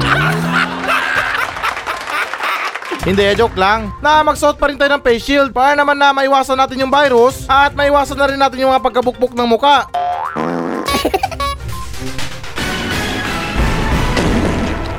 hindi, 3.06 3.22
eh, 3.22 3.38
joke 3.38 3.54
lang. 3.54 3.94
Na 4.02 4.26
magsuot 4.26 4.58
pa 4.58 4.66
rin 4.66 4.82
tayo 4.82 4.98
ng 4.98 5.04
face 5.06 5.22
shield 5.22 5.54
para 5.54 5.78
naman 5.78 5.94
na 5.94 6.10
maiwasan 6.10 6.58
natin 6.58 6.82
yung 6.82 6.90
virus 6.90 7.46
at 7.46 7.78
maiwasan 7.78 8.18
na 8.18 8.28
rin 8.34 8.40
natin 8.42 8.66
yung 8.66 8.74
mga 8.74 8.82
pagkabukbok 8.82 9.38
ng 9.38 9.48
muka. 9.50 9.86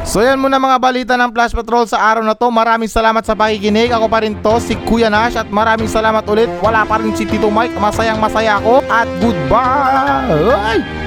So 0.06 0.24
yan 0.24 0.40
muna 0.40 0.56
mga 0.56 0.80
balita 0.80 1.12
ng 1.12 1.28
Flash 1.28 1.52
Patrol 1.52 1.84
sa 1.84 2.00
araw 2.00 2.24
na 2.24 2.32
to. 2.32 2.48
Maraming 2.48 2.88
salamat 2.88 3.20
sa 3.20 3.36
pakikinig. 3.36 3.92
Ako 3.92 4.08
pa 4.08 4.24
rin 4.24 4.38
to, 4.40 4.56
si 4.64 4.72
Kuya 4.88 5.12
Nash. 5.12 5.36
At 5.36 5.52
maraming 5.52 5.92
salamat 5.92 6.24
ulit. 6.24 6.48
Wala 6.64 6.88
pa 6.88 6.96
rin 7.02 7.12
si 7.12 7.28
Tito 7.28 7.52
Mike. 7.52 7.76
Masayang 7.76 8.16
masaya 8.16 8.56
ako. 8.56 8.80
At 8.88 9.04
goodbye! 9.20 11.05